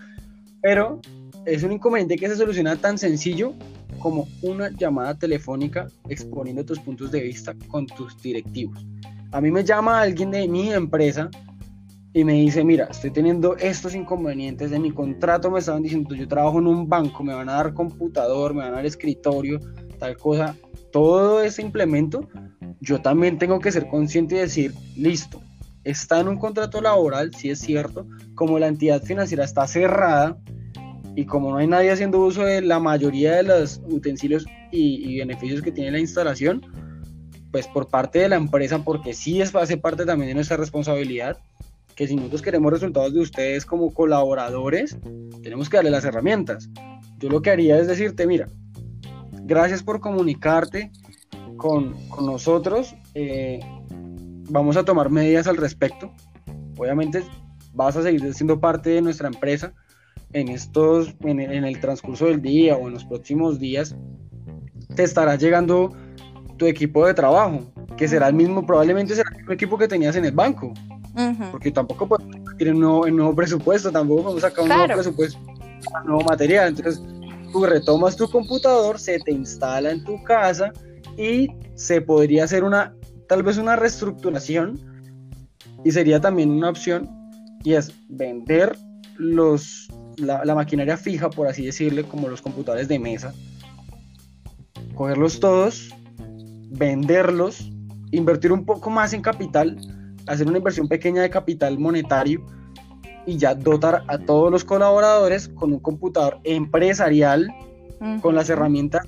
Pero 0.63 0.99
es 1.45 1.61
un 1.61 1.73
inconveniente 1.73 2.17
que 2.17 2.27
se 2.27 2.35
soluciona 2.35 2.75
tan 2.77 2.97
sencillo 2.97 3.53
como 4.01 4.27
una 4.41 4.69
llamada 4.69 5.17
telefónica 5.17 5.87
exponiendo 6.09 6.65
tus 6.65 6.79
puntos 6.79 7.11
de 7.11 7.21
vista 7.21 7.55
con 7.67 7.85
tus 7.87 8.21
directivos. 8.21 8.85
A 9.31 9.39
mí 9.39 9.51
me 9.51 9.63
llama 9.63 10.01
alguien 10.01 10.31
de 10.31 10.47
mi 10.47 10.73
empresa 10.73 11.29
y 12.13 12.25
me 12.25 12.33
dice, 12.33 12.63
mira, 12.65 12.87
estoy 12.91 13.11
teniendo 13.11 13.55
estos 13.55 13.95
inconvenientes 13.95 14.71
de 14.71 14.79
mi 14.79 14.91
contrato, 14.91 15.49
me 15.49 15.59
estaban 15.59 15.83
diciendo, 15.83 16.13
yo 16.13 16.27
trabajo 16.27 16.59
en 16.59 16.67
un 16.67 16.89
banco, 16.89 17.23
me 17.23 17.33
van 17.33 17.47
a 17.47 17.53
dar 17.53 17.73
computador, 17.73 18.53
me 18.53 18.63
van 18.63 18.73
a 18.73 18.77
dar 18.77 18.85
escritorio, 18.85 19.59
tal 19.97 20.17
cosa. 20.17 20.57
Todo 20.91 21.41
ese 21.41 21.61
implemento 21.61 22.27
yo 22.81 23.01
también 23.01 23.37
tengo 23.37 23.59
que 23.59 23.71
ser 23.71 23.87
consciente 23.87 24.35
y 24.35 24.39
decir, 24.39 24.73
listo, 24.97 25.41
está 25.83 26.19
en 26.19 26.27
un 26.27 26.37
contrato 26.37 26.81
laboral, 26.81 27.33
sí 27.33 27.49
es 27.49 27.59
cierto, 27.59 28.07
como 28.35 28.59
la 28.59 28.67
entidad 28.67 29.01
financiera 29.03 29.45
está 29.45 29.67
cerrada 29.67 30.37
y 31.15 31.26
como 31.26 31.52
no 31.52 31.58
hay 31.58 31.67
nadie 31.67 31.91
haciendo 31.91 32.19
uso 32.19 32.43
de 32.43 32.62
la 32.62 32.80
mayoría 32.80 33.36
de 33.36 33.43
los 33.43 33.82
utensilios 33.89 34.45
y, 34.71 35.17
beneficios 35.19 35.62
que 35.62 35.71
tiene 35.71 35.91
la 35.91 36.00
instalación, 36.00 36.62
pues 37.52 37.67
por 37.67 37.89
parte 37.89 38.19
de 38.19 38.30
la 38.30 38.38
empresa, 38.38 38.84
porque 38.84 39.13
sí 39.13 39.41
es, 39.41 39.54
hace 39.56 39.78
parte 39.78 40.06
también 40.06 40.30
de 40.30 40.36
nuestra 40.36 40.58
responsabilidad, 40.58 41.38
que 41.95 42.08
si 42.08 42.15
nosotros 42.15 42.41
queremos 42.41 42.71
resultados 42.71 43.13
de 43.13 43.19
ustedes 43.19 43.65
como 43.65 43.93
colaboradores, 43.93 44.97
tenemos 45.43 45.69
que 45.69 45.78
darle 45.78 45.91
las 45.91 46.06
herramientas. 46.06 46.69
Yo 47.19 47.30
lo 47.30 47.41
que 47.41 47.52
haría 47.52 47.78
es 47.78 47.88
decirte, 47.88 48.26
mira, 48.26 48.47
gracias 49.43 49.84
por 49.84 50.00
comunicarte, 50.00 50.91
con, 51.62 51.95
nosotros. 52.26 52.95
Eh, 53.13 53.60
vamos 54.50 54.78
a 54.78 54.84
tomar 54.84 55.10
medidas 55.10 55.47
al 55.47 55.58
respecto. 55.58 56.12
Obviamente 56.78 57.24
vas 57.74 57.95
a 57.95 58.02
seguir 58.02 58.34
siendo 58.34 58.60
parte 58.60 58.89
de 58.89 59.02
nuestra 59.02 59.28
empresa 59.28 59.74
en 60.34 60.50
estos, 60.50 61.13
en, 61.22 61.39
el 61.39 61.80
transcurso 61.80 62.26
del 62.26 62.41
día 62.41 62.76
o 62.78 62.88
en 62.88 62.94
los 62.94 63.06
próximos 63.06 63.60
días. 63.60 63.96
Te 64.96 65.04
estará 65.04 65.36
llegando 65.36 65.94
tu 66.58 66.65
equipo 66.65 67.06
de 67.06 67.13
trabajo, 67.13 67.62
que 67.98 68.08
será 68.08 68.28
el 68.28 68.34
mismo, 68.34 68.65
probablemente 68.65 69.15
será 69.15 69.30
el 69.32 69.38
mismo 69.38 69.54
equipo 69.54 69.78
que 69.78 69.88
tenías 69.88 70.15
en 70.15 70.26
el 70.26 70.32
banco. 70.32 70.74
Porque 71.52 71.72
tampoco 71.72 72.08
podemos 72.08 72.41
un 72.60 72.80
nuevo, 72.80 73.10
nuevo 73.10 73.36
presupuesto, 73.36 73.91
tampoco 73.91 74.24
podemos 74.24 74.41
sacar 74.41 74.63
un 74.63 74.70
nuevo 74.70 74.94
presupuesto, 74.94 75.39
un 75.39 76.08
nuevo 76.08 76.24
material. 76.24 76.70
Entonces, 76.70 77.02
tú 77.52 77.65
retomas 77.65 78.15
tu 78.15 78.30
computador, 78.30 79.00
se 79.00 79.20
te 79.20 79.32
instala 79.32 79.91
en 79.91 80.04
tu 80.04 80.22
casa 80.24 80.72
y 81.17 81.50
se 81.76 82.02
podría 82.02 82.44
hacer 82.46 82.63
una, 82.63 82.96
tal 83.28 83.44
vez 83.44 83.58
una 83.58 83.76
reestructuración 83.76 84.80
y 85.84 85.91
sería 85.91 86.22
también 86.22 86.52
una 86.52 86.70
opción 86.70 87.10
y 87.63 87.74
es 87.74 87.91
vender 88.10 88.76
los, 89.17 89.88
la, 90.17 90.56
maquinaria 90.56 90.97
fija, 90.97 91.30
por 91.30 91.47
así 91.47 91.65
decirle, 91.65 92.04
como 92.04 92.28
los 92.28 92.41
computadores 92.41 92.88
de 92.88 93.00
mesa, 93.00 93.34
cogerlos 94.95 95.39
todos, 95.39 95.93
venderlos, 96.69 97.71
invertir 98.12 98.52
un 98.52 98.65
poco 98.65 98.89
más 98.89 99.13
en 99.13 99.21
capital, 99.21 99.78
hacer 100.28 100.47
una 100.47 100.58
inversión 100.58 100.88
pequeña 100.88 101.21
de 101.21 101.30
capital 101.30 101.80
monetario 101.80 102.45
y 103.26 103.38
ya 103.38 103.56
dotar 103.56 104.04
a 104.08 104.17
todos 104.17 104.52
los 104.52 104.63
colaboradores 104.63 105.47
con 105.50 105.74
un 105.74 105.80
computador 105.80 106.39
empresarial, 106.43 107.47
con 108.21 108.34
las 108.34 108.50
herramientas 108.50 109.06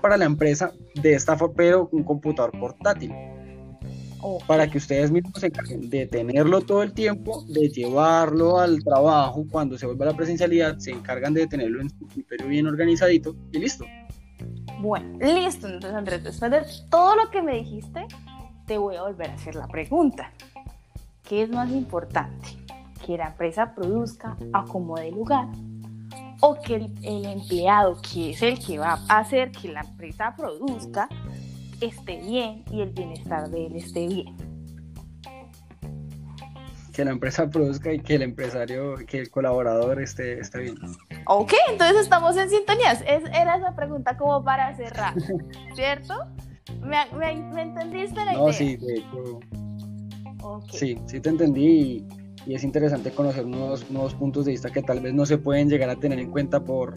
para 0.00 0.16
la 0.16 0.24
empresa 0.24 0.72
de 0.94 1.14
esta 1.14 1.36
forma, 1.36 1.54
pero 1.56 1.88
un 1.92 2.04
computador 2.04 2.52
portátil. 2.58 3.12
Para 4.46 4.70
que 4.70 4.78
ustedes 4.78 5.10
mismos 5.10 5.32
se 5.38 5.46
encarguen 5.46 5.90
de 5.90 6.06
tenerlo 6.06 6.60
todo 6.60 6.82
el 6.82 6.92
tiempo, 6.92 7.44
de 7.48 7.68
llevarlo 7.68 8.58
al 8.58 8.82
trabajo, 8.82 9.44
cuando 9.50 9.76
se 9.76 9.86
vuelva 9.86 10.06
a 10.06 10.10
la 10.10 10.16
presencialidad, 10.16 10.78
se 10.78 10.92
encargan 10.92 11.34
de 11.34 11.46
tenerlo 11.46 11.80
en 11.80 11.90
su 11.90 12.06
escritorio 12.06 12.46
bien 12.46 12.66
organizadito 12.66 13.34
y 13.52 13.58
listo. 13.58 13.84
Bueno, 14.80 15.18
listo. 15.20 15.66
Entonces, 15.66 15.94
Andrés, 15.94 16.24
después 16.24 16.50
de 16.50 16.62
todo 16.90 17.16
lo 17.16 17.30
que 17.30 17.42
me 17.42 17.56
dijiste, 17.56 18.06
te 18.66 18.78
voy 18.78 18.96
a 18.96 19.02
volver 19.02 19.30
a 19.30 19.34
hacer 19.34 19.54
la 19.54 19.66
pregunta. 19.66 20.32
¿Qué 21.28 21.42
es 21.42 21.50
más 21.50 21.70
importante? 21.70 22.48
¿Que 23.04 23.16
la 23.16 23.28
empresa 23.28 23.74
produzca, 23.74 24.36
acomode 24.52 25.10
lugar 25.10 25.48
o 26.44 26.56
que 26.60 26.74
el, 26.74 27.24
empleado, 27.24 27.96
que 28.02 28.30
es 28.30 28.42
el 28.42 28.58
que 28.58 28.76
va 28.76 28.98
a 29.08 29.18
hacer 29.18 29.52
que 29.52 29.68
la 29.68 29.80
empresa 29.80 30.34
produzca, 30.36 31.08
esté 31.86 32.20
bien 32.20 32.64
y 32.70 32.80
el 32.80 32.90
bienestar 32.90 33.50
de 33.50 33.66
él 33.66 33.76
esté 33.76 34.06
bien. 34.06 34.36
Que 36.92 37.04
la 37.04 37.12
empresa 37.12 37.48
produzca 37.48 37.92
y 37.92 38.00
que 38.00 38.16
el 38.16 38.22
empresario, 38.22 38.96
que 39.06 39.18
el 39.18 39.30
colaborador 39.30 40.02
esté, 40.02 40.38
esté 40.38 40.60
bien. 40.60 40.76
Ok, 41.26 41.54
entonces 41.70 42.02
estamos 42.02 42.36
en 42.36 42.50
sintonías. 42.50 43.00
Es, 43.02 43.24
era 43.34 43.56
esa 43.56 43.74
pregunta 43.74 44.16
como 44.16 44.44
para 44.44 44.76
cerrar, 44.76 45.14
¿cierto? 45.74 46.14
¿Me, 46.80 47.06
me, 47.16 47.62
entendiste 47.62 48.16
la 48.16 48.32
idea? 48.32 48.42
No, 48.42 48.52
sí, 48.52 48.76
de 48.76 48.94
hecho. 48.94 49.40
Sí, 50.70 50.98
sí 51.06 51.20
te 51.20 51.30
entendí 51.30 52.06
y 52.46 52.54
es 52.54 52.64
interesante 52.64 53.10
conocer 53.12 53.46
nuevos, 53.46 53.90
nuevos 53.90 54.14
puntos 54.14 54.44
de 54.44 54.52
vista 54.52 54.70
que 54.70 54.82
tal 54.82 55.00
vez 55.00 55.14
no 55.14 55.24
se 55.24 55.38
pueden 55.38 55.68
llegar 55.68 55.88
a 55.90 55.96
tener 55.96 56.18
en 56.18 56.30
cuenta 56.30 56.60
por, 56.60 56.94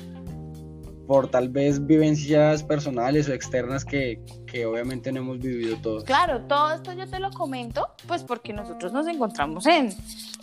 por 1.08 1.30
tal 1.30 1.50
vez 1.50 1.86
vivencias 1.86 2.64
personales 2.64 3.30
o 3.30 3.34
externas 3.34 3.86
que, 3.86 4.20
que, 4.48 4.66
obviamente 4.66 5.12
no 5.12 5.20
hemos 5.20 5.40
vivido 5.40 5.78
todos. 5.78 6.04
Claro, 6.04 6.42
todo 6.42 6.74
esto 6.74 6.94
yo 6.94 7.08
te 7.08 7.20
lo 7.20 7.32
comento, 7.32 7.90
pues 8.08 8.24
porque 8.24 8.54
nosotros 8.54 8.92
nos 8.92 9.08
encontramos 9.08 9.66
en, 9.68 9.90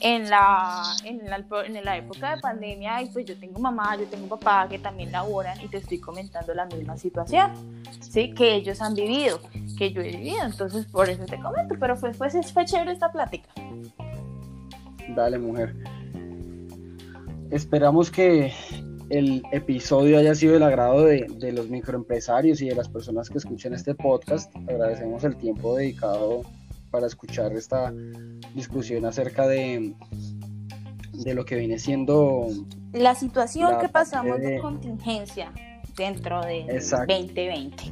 en, 0.00 0.30
la, 0.30 0.82
en, 1.04 1.28
la, 1.28 1.44
en 1.64 1.84
la 1.84 1.96
época 1.96 2.36
de 2.36 2.40
pandemia 2.40 3.02
y 3.02 3.06
pues 3.06 3.24
yo 3.24 3.36
tengo 3.36 3.58
mamá, 3.58 3.96
yo 3.96 4.06
tengo 4.06 4.28
papá 4.28 4.68
que 4.68 4.78
también 4.78 5.10
laboran 5.10 5.60
y 5.60 5.68
te 5.68 5.78
estoy 5.78 5.98
comentando 5.98 6.54
la 6.54 6.66
misma 6.66 6.96
situación, 6.96 7.50
¿sí? 8.00 8.32
Que 8.32 8.54
ellos 8.54 8.80
han 8.80 8.94
vivido, 8.94 9.40
que 9.76 9.92
yo 9.92 10.00
he 10.00 10.10
vivido, 10.10 10.44
entonces 10.44 10.86
por 10.86 11.08
eso 11.08 11.24
te 11.26 11.40
comento, 11.40 11.74
pero 11.80 11.96
fue, 11.96 12.14
fue, 12.14 12.30
fue 12.30 12.64
chévere 12.64 12.92
esta 12.92 13.10
plática. 13.10 13.48
Dale, 15.16 15.38
mujer. 15.38 15.74
Esperamos 17.50 18.10
que 18.10 18.52
el 19.12 19.42
episodio 19.52 20.18
haya 20.18 20.34
sido 20.34 20.54
del 20.54 20.62
agrado 20.62 21.04
de, 21.04 21.52
los 21.52 21.68
microempresarios 21.68 22.62
y 22.62 22.68
de 22.68 22.74
las 22.74 22.88
personas 22.88 23.28
que 23.28 23.36
escuchen 23.36 23.74
este 23.74 23.94
podcast. 23.94 24.50
Agradecemos 24.56 25.22
el 25.24 25.36
tiempo 25.36 25.76
dedicado 25.76 26.42
para 26.90 27.06
escuchar 27.06 27.52
esta 27.52 27.92
discusión 28.54 29.04
acerca 29.04 29.46
de, 29.46 29.94
de 31.12 31.34
lo 31.34 31.44
que 31.44 31.56
viene 31.56 31.78
siendo 31.78 32.48
la 32.92 33.14
situación 33.14 33.78
que 33.80 33.88
pasamos 33.90 34.40
de... 34.40 34.58
contingencia 34.60 35.52
dentro 35.94 36.40
del 36.40 36.66
2020. 36.80 37.84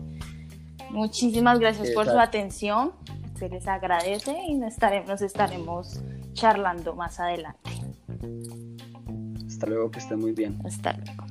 Muchísimas 0.90 1.58
gracias 1.58 1.90
por 1.90 2.06
su 2.06 2.18
atención. 2.18 2.92
Se 3.38 3.50
les 3.50 3.68
agradece 3.68 4.36
y 4.48 4.54
nos 4.54 4.72
estaremos, 4.72 5.08
nos 5.08 5.22
estaremos 5.22 6.00
charlando 6.32 6.94
más 6.94 7.20
adelante. 7.20 7.70
Hasta 9.60 9.68
luego, 9.68 9.90
que 9.90 9.98
estén 9.98 10.18
muy 10.18 10.32
bien. 10.32 10.56
Hasta 10.64 10.94
luego. 10.94 11.26